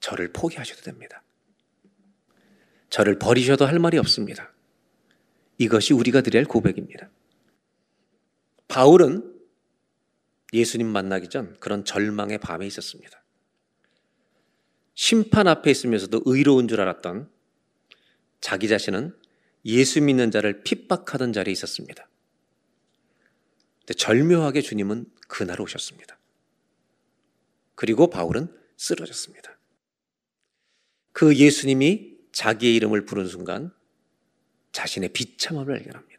[0.00, 1.22] 저를 포기하셔도 됩니다.
[2.90, 4.52] 저를 버리셔도 할 말이 없습니다.
[5.58, 7.10] 이것이 우리가 드려야 할 고백입니다.
[8.72, 9.38] 바울은
[10.54, 13.22] 예수님 만나기 전 그런 절망의 밤에 있었습니다.
[14.94, 17.30] 심판 앞에 있으면서도 의로운 줄 알았던
[18.40, 19.14] 자기 자신은
[19.66, 22.08] 예수 믿는 자를 핍박하던 자리에 있었습니다.
[23.80, 26.18] 근데 절묘하게 주님은 그날 오셨습니다.
[27.74, 28.48] 그리고 바울은
[28.78, 29.58] 쓰러졌습니다.
[31.12, 33.70] 그 예수님이 자기의 이름을 부른 순간
[34.72, 36.11] 자신의 비참함을 발견합니다.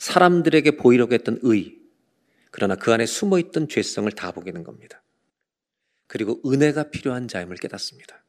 [0.00, 1.78] 사람들에게 보이려고 했던 의,
[2.50, 5.02] 그러나 그 안에 숨어 있던 죄성을 다 보게 된 겁니다.
[6.06, 8.24] 그리고 은혜가 필요한 자임을 깨닫습니다.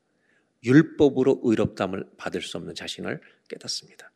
[0.63, 4.11] 율법으로 의롭담을 받을 수 없는 자신을 깨닫습니다.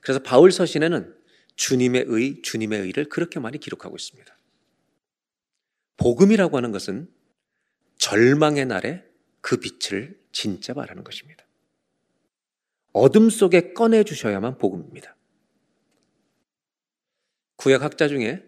[0.00, 1.14] 그래서 바울 서신에는
[1.56, 4.38] 주님의 의, 주님의 의를 그렇게 많이 기록하고 있습니다.
[5.96, 7.10] 복음이라고 하는 것은
[7.98, 9.04] 절망의 날에
[9.40, 11.44] 그 빛을 진짜 말하는 것입니다.
[12.92, 15.17] 어둠 속에 꺼내 주셔야만 복음입니다.
[17.58, 18.42] 구약 학자 중에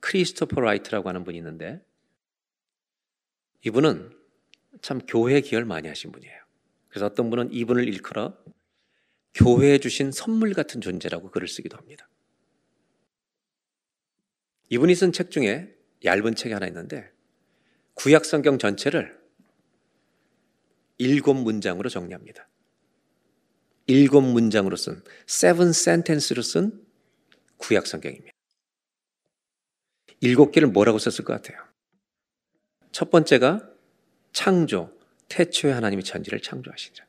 [0.00, 1.82] 크리스토퍼 라이트라고 하는 분이 있는데
[3.64, 4.14] 이분은
[4.82, 6.44] 참 교회 기여를 많이 하신 분이에요.
[6.88, 8.36] 그래서 어떤 분은 이분을 일컬어
[9.32, 12.08] 교회에 주신 선물 같은 존재라고 글을 쓰기도 합니다.
[14.68, 15.74] 이분이 쓴 책 중에
[16.04, 17.10] 얇은 책이 하나 있는데
[17.94, 19.18] 구약 성경 전체를
[20.98, 22.48] 일곱 문장으로 정리합니다.
[23.86, 26.84] 일곱 문장으로 쓴 seven sentence로 쓴
[27.56, 28.33] 구약 성경입니다.
[30.20, 31.58] 일곱 개를 뭐라고 썼을 것 같아요?
[32.92, 33.68] 첫 번째가
[34.32, 34.96] 창조,
[35.28, 37.06] 태초에 하나님이 천지를 창조하시니라.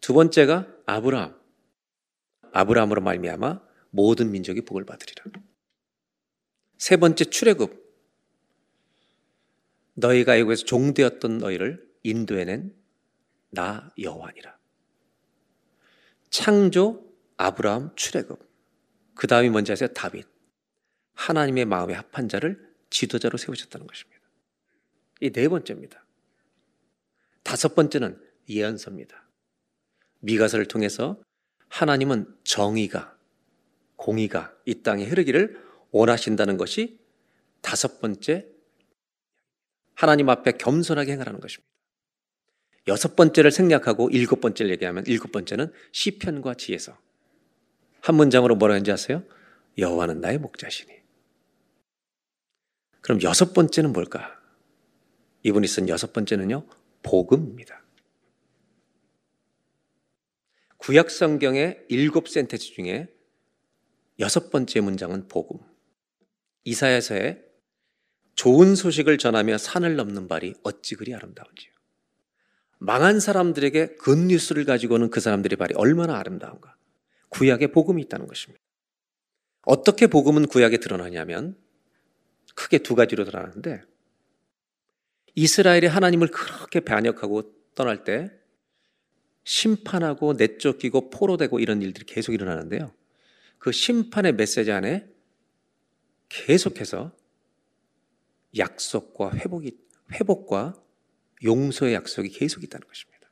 [0.00, 1.38] 두 번째가 아브라함.
[2.52, 3.60] 아브라함으로 말미암아
[3.90, 5.24] 모든 민족이 복을 받으리라.
[6.78, 7.88] 세 번째 출애굽.
[9.94, 12.74] 너희가 애국에서 종되었던 너희를 인도해낸
[13.50, 14.56] 나 여호와니라.
[16.30, 17.04] 창조,
[17.36, 18.38] 아브라함, 출애굽.
[19.14, 19.88] 그 다음이 뭔지 아세요?
[19.92, 20.26] 다윗.
[21.18, 24.22] 하나님의 마음에 합한 자를 지도자로 세우셨다는 것입니다.
[25.20, 26.04] 이 네 번째입니다.
[27.42, 29.28] 다섯 번째는 예언서입니다.
[30.20, 31.20] 미가서를 통해서
[31.68, 33.18] 하나님은 정의가,
[33.96, 35.60] 공의가 이 땅에 흐르기를
[35.90, 37.00] 원하신다는 것이
[37.62, 38.46] 다섯 번째
[39.94, 41.68] 하나님 앞에 겸손하게 행하라는 것입니다.
[42.86, 46.96] 여섯 번째를 생략하고 일곱 번째를 얘기하면 일곱 번째는 시편과 지혜서.
[48.00, 49.24] 한 문장으로 뭐라 하는지 아세요?
[49.76, 50.97] 여호와는 나의 목자시니.
[53.00, 54.38] 그럼 여섯 번째는 뭘까?
[55.42, 56.66] 이분이 쓴 여섯 번째는요,
[57.02, 57.82] 복음입니다.
[60.78, 63.08] 구약 성경의 일곱 센테지 중에
[64.18, 65.60] 여섯 번째 문장은 복음.
[66.64, 67.44] 이사야서에
[68.34, 71.72] 좋은 소식을 전하며 산을 넘는 발이 어찌 그리 아름다운지요.
[72.78, 76.76] 망한 사람들에게 굿뉴스를 가지고는 그 사람들의 발이 얼마나 아름다운가.
[77.30, 78.62] 구약에 복음이 있다는 것입니다.
[79.62, 81.56] 어떻게 복음은 구약에 드러나냐면
[82.58, 83.82] 크게 두 가지로 드러나는데
[85.36, 88.32] 이스라엘이 하나님을 그렇게 반역하고 떠날 때
[89.44, 92.92] 심판하고 내쫓기고 포로되고 이런 일들이 계속 일어나는데요.
[93.58, 95.08] 그 심판의 메시지 안에
[96.28, 97.16] 계속해서
[98.58, 99.78] 약속과 회복이
[100.14, 100.74] 회복과
[101.44, 103.30] 용서의 약속이 계속 있다는 것입니다.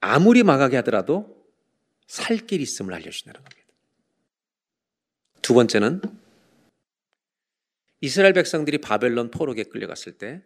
[0.00, 1.46] 아무리 망하게 하더라도
[2.08, 3.72] 살 길이 있음을 알려주신다는 겁니다.
[5.40, 6.23] 두 번째는
[8.00, 10.42] 이스라엘 백성들이 바벨론 포로에 끌려갔을 때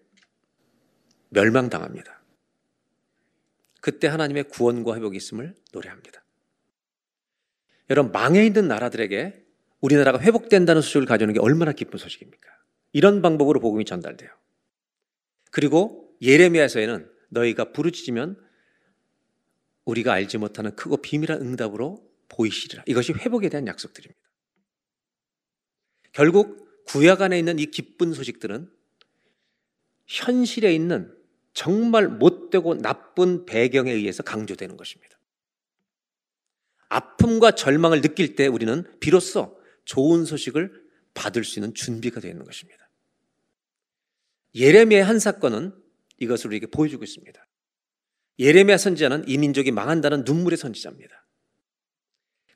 [1.30, 2.22] 멸망당합니다.
[3.80, 6.24] 그때 하나님의 구원과 회복이 있음을 노래합니다.
[7.90, 9.44] 여러분, 망해 있는 나라들에게
[9.80, 12.48] 우리나라가 회복된다는 소식을 가져오는 게 얼마나 기쁜 소식입니까?
[12.92, 14.30] 이런 방법으로 복음이 전달돼요.
[15.50, 18.36] 그리고 예레미야서에는 너희가 부르짖으면
[19.84, 22.84] 우리가 알지 못하는 크고 비밀한 응답으로 보이시리라.
[22.86, 24.20] 이것이 회복에 대한 약속들입니다.
[26.12, 28.70] 결국 구약 안에 있는 이 기쁜 소식들은
[30.06, 31.14] 현실에 있는
[31.52, 35.18] 정말 못되고 나쁜 배경에 의해서 강조되는 것입니다.
[36.88, 42.88] 아픔과 절망을 느낄 때 우리는 비로소 좋은 소식을 받을 수 있는 준비가 되어 있는 것입니다.
[44.54, 45.74] 예레미야의 한 사건은
[46.18, 47.46] 이것을 우리에게 보여주고 있습니다.
[48.38, 51.26] 예레미야 선지자는 이 민족이 망한다는 눈물의 선지자입니다.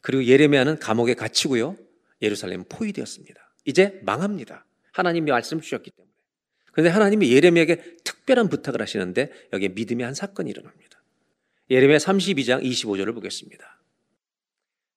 [0.01, 1.77] 그리고 예레미야는 감옥에 갇히고요.
[2.23, 3.52] 예루살렘은 포위되었습니다.
[3.65, 4.65] 이제 망합니다.
[4.93, 6.13] 하나님이 말씀 주셨기 때문에.
[6.73, 11.03] 그런데 하나님이 예레미야에게 특별한 부탁을 하시는데 여기에 믿음의 한 사건이 일어납니다.
[11.71, 13.81] 예레미야 32장 25절을 보겠습니다.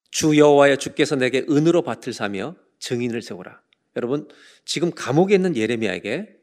[0.09, 3.61] 주 여호와여 주께서 내게 은으로 밭을 사며 증인을 세우라.
[3.97, 4.27] 여러분
[4.63, 6.35] 지금 감옥에 있는 예레미야에게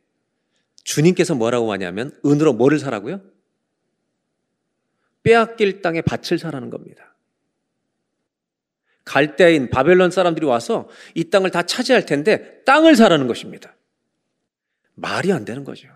[0.85, 3.23] 주님께서 뭐라고 하냐면 은으로 뭐를 사라고요?
[5.23, 7.12] 빼앗길 땅에 밭을 사라는 겁니다.
[9.05, 13.77] 갈대인 바벨론 사람들이 와서 이 땅을 다 차지할 텐데 땅을 사라는 것입니다.
[14.95, 15.89] 말이 안 되는 거죠.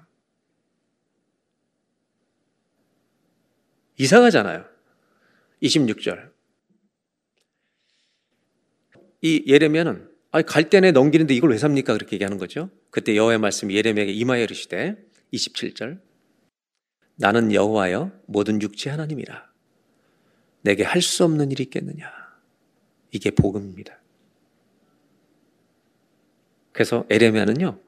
[3.98, 4.64] 이상하잖아요.
[5.62, 6.32] 26절.
[9.22, 11.94] 이 예레미야는 아 갈대내 넘기는데 이걸 왜 삽니까?
[11.94, 12.70] 그렇게 얘기하는 거죠.
[12.90, 14.96] 그때 여호와의 말씀이 예레미야에게 임하여 이르시되
[15.32, 16.00] 27절
[17.16, 19.50] 나는 여호와여 모든 육체 하나님이라
[20.62, 22.25] 내게 할 수 없는 일이 있겠느냐
[23.10, 23.98] 이게 복음입니다.
[26.72, 27.78] 그래서 에레미야는요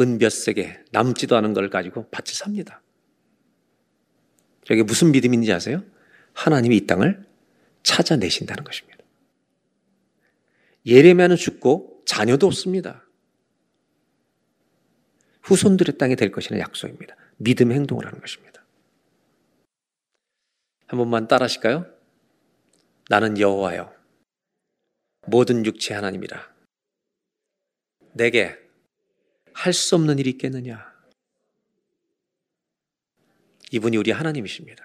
[0.00, 2.82] 은볕색에 남지도 않은 걸 가지고 밭을 삽니다.
[4.64, 5.84] 저게 무슨 믿음인지 아세요?
[6.32, 7.26] 하나님이 이 땅을
[7.82, 8.98] 찾아내신다는 것입니다.
[10.86, 13.04] 예레미야는 죽고 자녀도 없습니다.
[15.42, 17.16] 후손들의 땅이 될 것이라는 약속입니다.
[17.38, 18.64] 믿음의 행동을 하는 것입니다.
[20.86, 21.86] 한 번만 따라 하실까요?
[23.08, 23.99] 나는 여호와여
[25.30, 26.54] 모든 육체 하나님이라
[28.14, 28.58] 내게
[29.54, 30.90] 할 수 없는 일이 있겠느냐
[33.72, 34.84] 이분이 우리 하나님이십니다.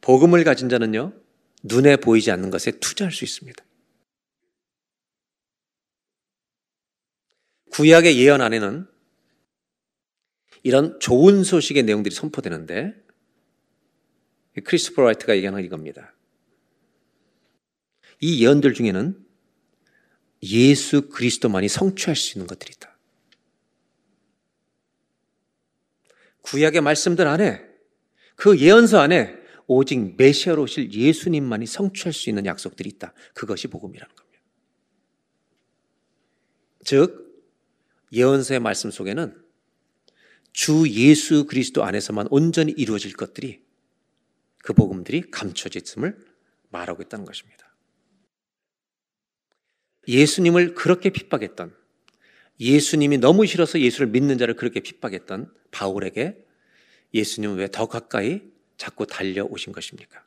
[0.00, 1.12] 복음을 가진 자는요
[1.62, 3.62] 눈에 보이지 않는 것에 투자할 수 있습니다.
[7.72, 8.88] 구약의 예언 안에는
[10.62, 12.94] 이런 좋은 소식의 내용들이 선포되는데
[14.64, 16.14] 크리스퍼 라이트가 얘기하는 이겁니다.
[18.20, 19.24] 이 예언들 중에는
[20.42, 22.96] 예수 그리스도만이 성취할 수 있는 것들이 있다.
[26.42, 27.64] 구약의 말씀들 안에
[28.36, 33.12] 그 예언서 안에 오직 메시아로 오실 예수님만이 성취할 수 있는 약속들이 있다.
[33.34, 34.42] 그것이 복음이라는 겁니다.
[36.84, 37.28] 즉
[38.12, 39.44] 예언서의 말씀 속에는
[40.52, 43.62] 주 예수 그리스도 안에서만 온전히 이루어질 것들이
[44.62, 46.18] 그 복음들이 감춰져 있음을
[46.70, 47.67] 말하고 있다는 것입니다.
[50.08, 51.76] 예수님을 그렇게 핍박했던
[52.58, 56.44] 예수님이 너무 싫어서 예수를 믿는 자를 그렇게 핍박했던 바울에게
[57.14, 58.42] 예수님은 왜 더 가까이
[58.76, 60.24] 자꾸 달려오신 것입니까?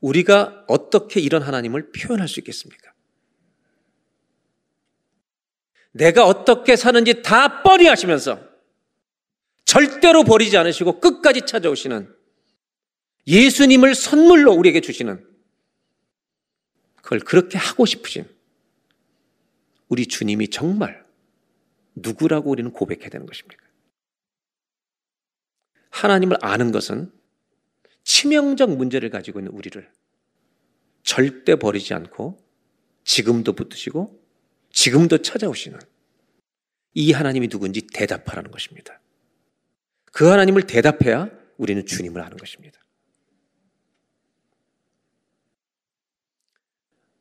[0.00, 2.92] 우리가 어떻게 이런 하나님을 표현할 수 있겠습니까?
[5.92, 8.40] 내가 어떻게 사는지 다 뻔히 하시면서
[9.64, 12.14] 절대로 버리지 않으시고 끝까지 찾아오시는
[13.26, 15.29] 예수님을 선물로 우리에게 주시는
[17.10, 18.24] 그걸 그렇게 하고 싶으신
[19.88, 21.04] 우리 주님이 정말
[21.96, 23.66] 누구라고 우리는 고백해야 되는 것입니까?
[25.90, 27.12] 하나님을 아는 것은
[28.04, 29.90] 치명적 문제를 가지고 있는 우리를
[31.02, 32.38] 절대 버리지 않고
[33.02, 34.24] 지금도 붙드시고
[34.70, 35.80] 지금도 찾아오시는
[36.94, 39.00] 이 하나님이 누군지 대답하라는 것입니다.
[40.12, 42.78] 그 하나님을 대답해야 우리는 주님을 아는 것입니다.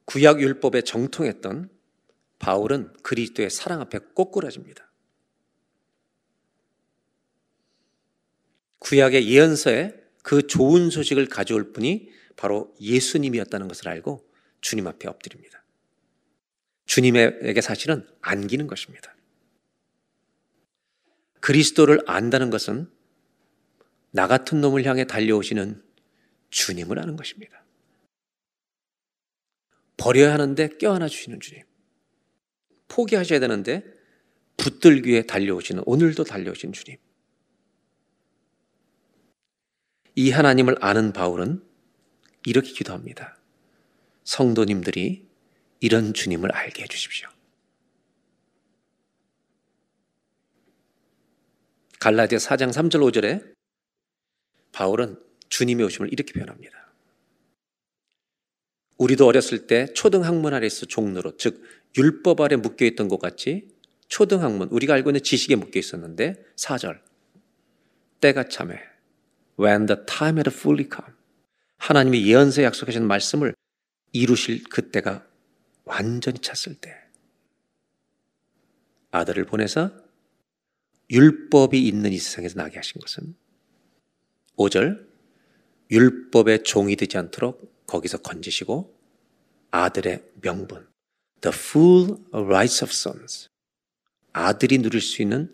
[0.10, 1.70] 구약 율법에 정통했던
[2.39, 4.91] 바울은 그리스도의 사랑 앞에 꼬꾸라집니다.
[8.80, 9.93] 구약의 예언서에
[10.24, 14.28] 그 좋은 소식을 가져올 분이 바로 예수님이었다는 것을 알고
[14.62, 15.64] 주님 앞에 엎드립니다.
[16.86, 19.16] 주님에게 사실은 안기는 것입니다.
[21.39, 22.89] 그리스도를 안다는 것은
[24.10, 25.84] 나 같은 놈을 향해 달려오시는
[26.49, 27.64] 주님을 아는 것입니다.
[30.00, 31.64] 버려야 하는데 껴안아 주시는 주님.
[32.88, 33.84] 포기하셔야 되는데
[34.58, 36.97] 붙들기에 달려오시는 오늘도 달려오신 주님.
[40.16, 41.64] 이 하나님을 아는 바울은
[42.45, 43.38] 이렇게 기도합니다.
[44.24, 45.28] 성도님들이
[45.82, 47.30] 이런 주님을 알게 해주십시오.
[52.00, 53.54] 갈라디아 4장 3절 5절에
[54.72, 56.78] 바울은 주님의 오심을 이렇게 표현합니다.
[59.00, 61.64] 우리도 어렸을 때 초등학문 아래서 종로로 즉
[61.97, 63.70] 율법 아래 묶여 있던 것 같이
[64.10, 67.00] 초등학문 우리가 알고 있는 지식에 묶여 있었는데 4절.
[68.20, 68.78] 때가 참해.
[69.60, 71.14] When the time had fully come.
[71.78, 73.56] 하나님이 예언서에 약속하신 말씀을
[74.12, 75.26] 이루실 그때가
[75.86, 76.93] 완전히 찼을 때.
[79.12, 79.91] 아들을 보내서
[81.10, 83.36] 율법이 있는 이 세상에서 나게 하신 것은.
[84.58, 85.08] 5절.
[85.89, 88.96] 율법의 종이 되지 않도록 거기서 건지시고
[89.72, 90.88] 아들의 명분
[91.42, 93.50] the full rights of sons
[94.32, 95.52] 아들이 누릴 수 있는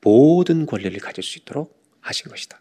[0.00, 2.60] 모든 권리를 가질 수 있도록 하신 것이다.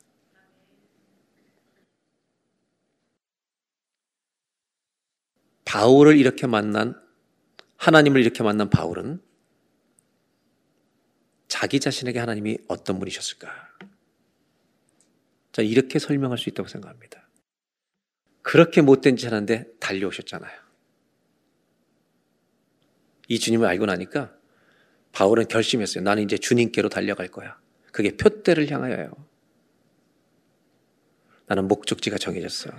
[5.66, 7.00] 바울을 이렇게 만난
[7.78, 9.22] 하나님을 이렇게 만난 바울은
[11.48, 13.50] 자기 자신에게 하나님이 어떤 분이셨을까?
[15.52, 17.29] 자, 이렇게 설명할 수 있다고 생각합니다.
[18.50, 20.60] 그렇게 못된 짓 하는데 달려오셨잖아요.
[23.28, 24.36] 이 주님을 알고 나니까
[25.12, 26.04] 바울은 결심했어요.
[26.04, 27.62] 나는 이제 주님께로 달려갈 거야.
[27.92, 29.14] 그게 표대를 향하여요.
[31.46, 32.76] 나는 목적지가 정해졌어요.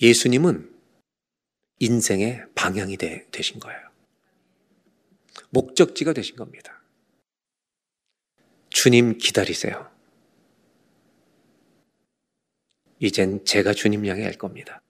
[0.00, 0.72] 예수님은
[1.80, 3.90] 인생의 방향이 되, 되신 거예요.
[5.48, 6.80] 목적지가 되신 겁니다.
[8.68, 9.90] 주님 기다리세요.
[13.00, 14.82] 이젠 제가 주님 향해 갈 겁니다.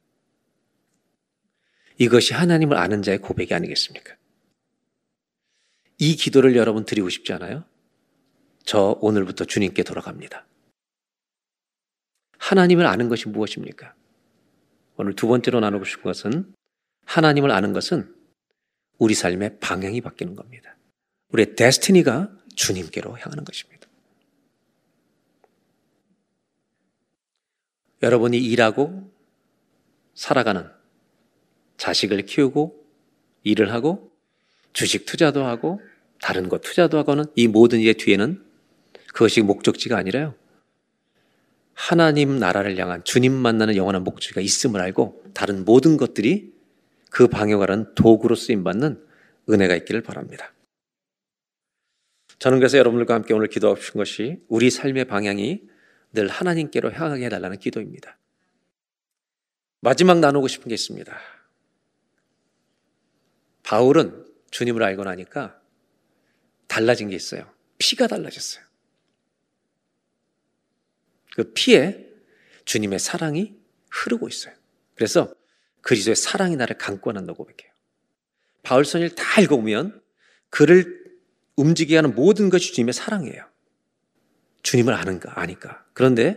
[1.96, 4.16] 이것이 하나님을 아는 자의 고백이 아니겠습니까?
[5.98, 7.64] 이 기도를 여러분 드리고 싶지 않아요?
[8.64, 10.46] 저 오늘부터 주님께 돌아갑니다.
[12.38, 13.94] 하나님을 아는 것이 무엇입니까?
[14.96, 16.52] 오늘 두 번째로 나누고 싶은 것은
[17.04, 18.14] 하나님을 아는 것은
[18.98, 20.76] 우리 삶의 방향이 바뀌는 겁니다.
[21.28, 23.79] 우리의 데스티니가 주님께로 향하는 것입니다.
[28.02, 29.10] 여러분이 일하고
[30.14, 30.66] 살아가는
[31.76, 32.84] 자식을 키우고
[33.44, 34.10] 일을 하고
[34.72, 35.80] 주식 투자도 하고
[36.20, 38.44] 다른 것 투자도 하고는 이 모든 일의 뒤에는
[39.08, 40.34] 그것이 목적지가 아니라요.
[41.74, 46.52] 하나님 나라를 향한 주님 만나는 영원한 목적지가 있음을 알고 다른 모든 것들이
[47.10, 49.02] 그 방역하는 도구로 쓰임받는
[49.48, 50.52] 은혜가 있기를 바랍니다.
[52.38, 55.62] 저는 그래서 여러분들과 함께 오늘 기도하고 싶은 것이 우리 삶의 방향이
[56.12, 58.18] 늘 하나님께로 향하게 해달라는 기도입니다.
[59.80, 61.18] 마지막 나누고 싶은 게 있습니다.
[63.62, 65.60] 바울은 주님을 알고 나니까
[66.66, 67.52] 달라진 게 있어요.
[67.78, 68.64] 피가 달라졌어요.
[71.34, 72.06] 그 피에
[72.64, 73.56] 주님의 사랑이
[73.90, 74.54] 흐르고 있어요.
[74.94, 75.32] 그래서
[75.80, 77.72] 그리스도의 사랑이 나를 감고 한다고 고백해요.
[78.62, 80.02] 바울선을 다 읽어보면
[80.50, 81.18] 그를
[81.56, 83.49] 움직이게 하는 모든 것이 주님의 사랑이에요.
[84.62, 85.84] 주님을 아는가, 아니까.
[85.92, 86.36] 그런데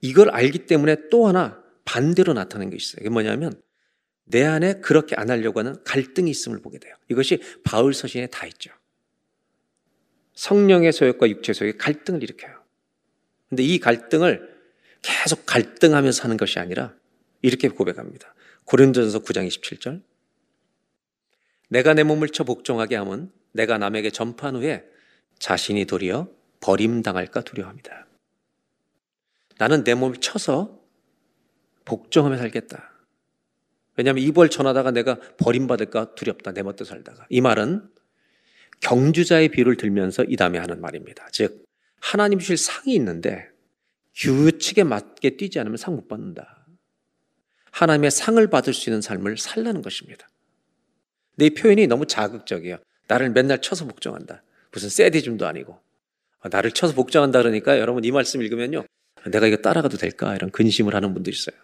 [0.00, 2.98] 이걸 알기 때문에 또 하나 반대로 나타나는 게 있어요.
[3.00, 3.52] 이게 뭐냐면
[4.24, 6.94] 내 안에 그렇게 안 하려고 하는 갈등이 있음을 보게 돼요.
[7.08, 8.70] 이것이 바울 서신에 다 있죠.
[10.34, 12.62] 성령의 소욕과 육체의 소욕이 갈등을 일으켜요.
[13.48, 14.50] 근데 이 갈등을
[15.02, 16.94] 계속 갈등하면서 하는 것이 아니라
[17.42, 18.34] 이렇게 고백합니다.
[18.64, 20.02] 고린도전서 9장 27절.
[21.68, 24.84] 내가 내 몸을 쳐 복종하게 하면 내가 남에게 전파한 후에
[25.38, 26.28] 자신이 도리어
[26.62, 28.06] 버림당할까 두려워합니다.
[29.58, 30.80] 나는 내 몸을 쳐서
[31.84, 32.90] 복종하며 살겠다.
[33.96, 36.52] 왜냐하면 이 벌 전하다가 내가 버림받을까 두렵다.
[36.52, 37.26] 내 멋대로 살다가.
[37.28, 37.90] 이 말은
[38.80, 41.28] 경주자의 비유를 들면서 이 다음에 하는 말입니다.
[41.30, 41.66] 즉
[42.00, 43.48] 하나님 주실 상이 있는데
[44.14, 46.66] 규칙에 맞게 뛰지 않으면 상 못 받는다.
[47.70, 50.28] 하나님의 상을 받을 수 있는 삶을 살라는 것입니다.
[51.36, 52.78] 내 표현이 너무 자극적이에요.
[53.08, 54.42] 나를 맨날 쳐서 복종한다.
[54.70, 55.78] 무슨 세디즘도 아니고.
[56.42, 58.84] 아, 나를 쳐서 복종한다 그러니까 여러분 이 말씀 읽으면요.
[59.30, 60.34] 내가 이거 따라가도 될까?
[60.34, 61.56] 이런 근심을 하는 분도 있어요.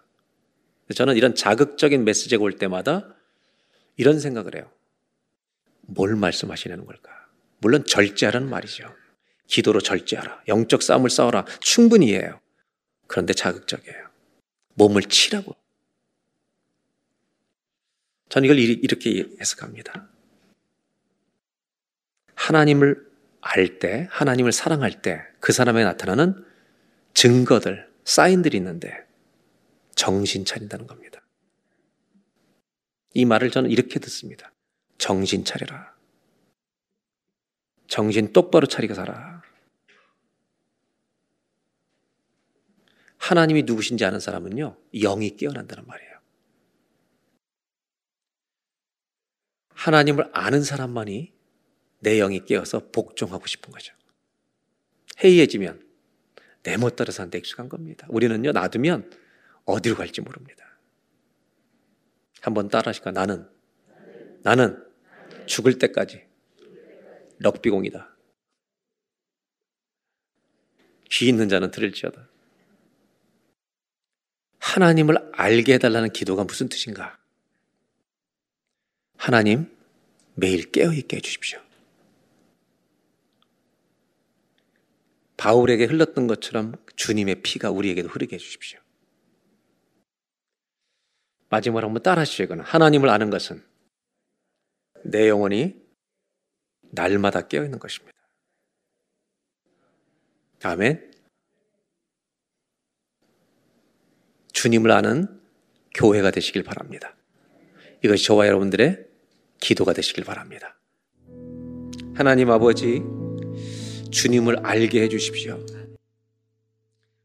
[0.95, 3.15] 저는 이런 자극적인 메시지가 올 때마다
[3.97, 4.71] 이런 생각을 해요.
[5.83, 7.11] 뭘 말씀하시냐는 걸까?
[7.59, 8.95] 물론 절제하라는 말이죠.
[9.49, 10.45] 기도로 절제하라.
[10.49, 11.45] 영적 싸움을 싸워라.
[11.61, 12.41] 충분히 해요.
[13.07, 14.09] 그런데 자극적이에요.
[14.75, 15.57] 몸을 치라고.
[18.29, 20.09] 저는 이걸 이렇게 해석합니다.
[22.35, 23.08] 하나님을
[23.41, 26.45] 알 때, 하나님을 사랑할 때 그 사람에 나타나는
[27.15, 29.07] 증거들, 사인들이 있는데
[29.95, 31.21] 정신 차린다는 겁니다.
[33.15, 34.53] 이 말을 저는 이렇게 듣습니다.
[34.99, 35.97] 정신 차려라.
[37.87, 39.43] 정신 똑바로 차리고 살아.
[43.17, 46.19] 하나님이 누구신지 아는 사람은요, 영이 깨어난다는 말이에요.
[49.71, 51.33] 하나님을 아는 사람만이
[52.01, 53.95] 내 영이 깨어서 복종하고 싶은 거죠.
[55.23, 55.87] 해이해지면
[56.63, 58.07] 내멋 따라 사는데 익숙한 겁니다.
[58.11, 59.11] 우리는요, 놔두면
[59.65, 60.65] 어디로 갈지 모릅니다.
[62.41, 63.49] 한번 따라 하시까 나는,
[64.43, 64.85] 나는
[65.47, 66.25] 죽을 때까지
[67.39, 68.17] 럭비공이다.
[71.11, 72.29] 귀 있는 자는 들을지어다.
[74.59, 77.19] 하나님을 알게 해달라는 기도가 무슨 뜻인가?
[79.17, 79.75] 하나님,
[80.35, 81.68] 매일 깨어있게 해주십시오.
[85.39, 88.81] 바울에게 흘렀던 것처럼 주님의 피가 우리에게도 흐르게 해주십시오.
[91.49, 92.43] 마지막으로 한번 따라 하시죠.
[92.43, 92.65] 이거는.
[92.65, 93.65] 하나님을 아는 것은
[95.05, 95.81] 내 영혼이
[96.91, 98.19] 날마다 깨어있는 것입니다.
[100.65, 101.13] 아멘.
[104.53, 105.41] 주님을 아는
[105.95, 107.15] 교회가 되시길 바랍니다.
[108.05, 109.07] 이것이 저와 여러분들의
[109.61, 110.79] 기도가 되시길 바랍니다.
[112.15, 113.03] 하나님 아버지,
[114.11, 115.65] 주님을 알게 해 주십시오.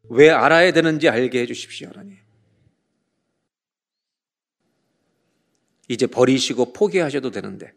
[0.10, 2.18] 왜 알아야 되는지 알게 해 주십시오, 하나님.
[5.88, 7.74] 이제 버리시고 포기하셔도 되는데,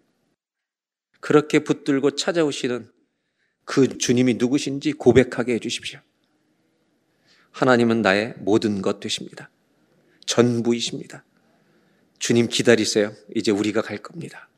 [1.20, 2.90] 그렇게 붙들고 찾아오시는
[3.64, 6.00] 그 주님이 누구신지 고백하게 해 주십시오.
[7.50, 9.50] 하나님은 나의 모든 것 되십니다.
[10.26, 11.24] 전부이십니다.
[12.18, 13.12] 주님 기다리세요.
[13.34, 14.48] 이제 우리가 갈 겁니다.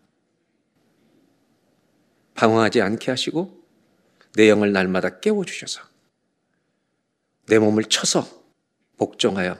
[2.34, 3.57] 방황하지 않게 하시고
[4.34, 5.82] 내 영을 날마다 깨워주셔서
[7.46, 8.26] 내 몸을 쳐서
[8.98, 9.56] 복종하여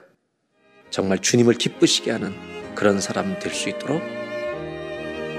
[0.90, 2.34] 정말 주님을 기쁘시게 하는
[2.74, 4.00] 그런 사람 될 수 있도록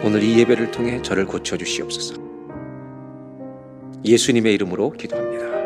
[0.04, 2.16] 오늘 이 예배를 통해 저를 고쳐주시옵소서.
[4.06, 5.59] 예수님의 이름으로 기도합니다.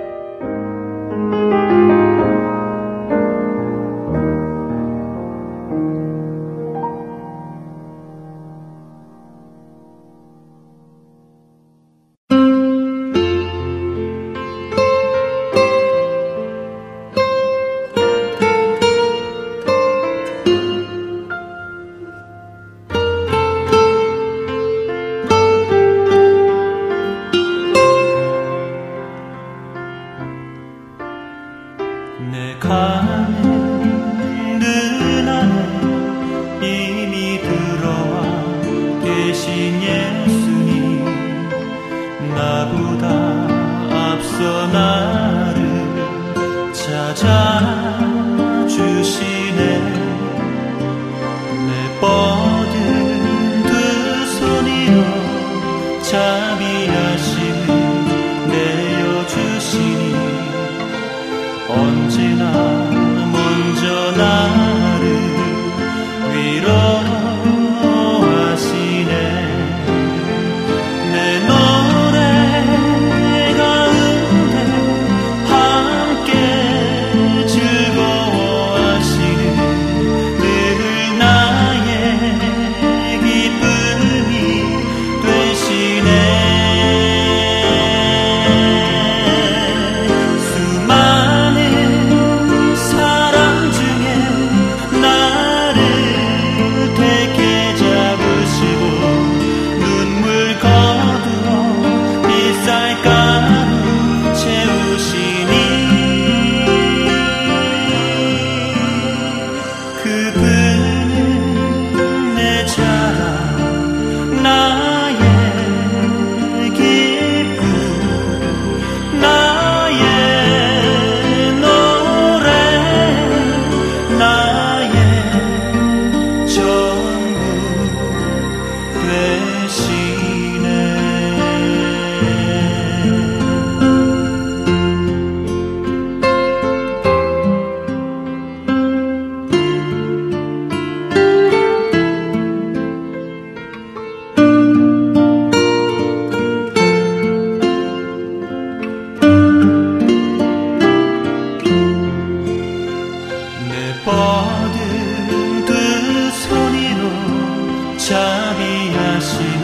[158.06, 159.64] 자비하심을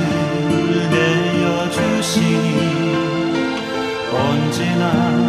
[0.90, 2.48] 내어주시니
[4.14, 5.29] 언제나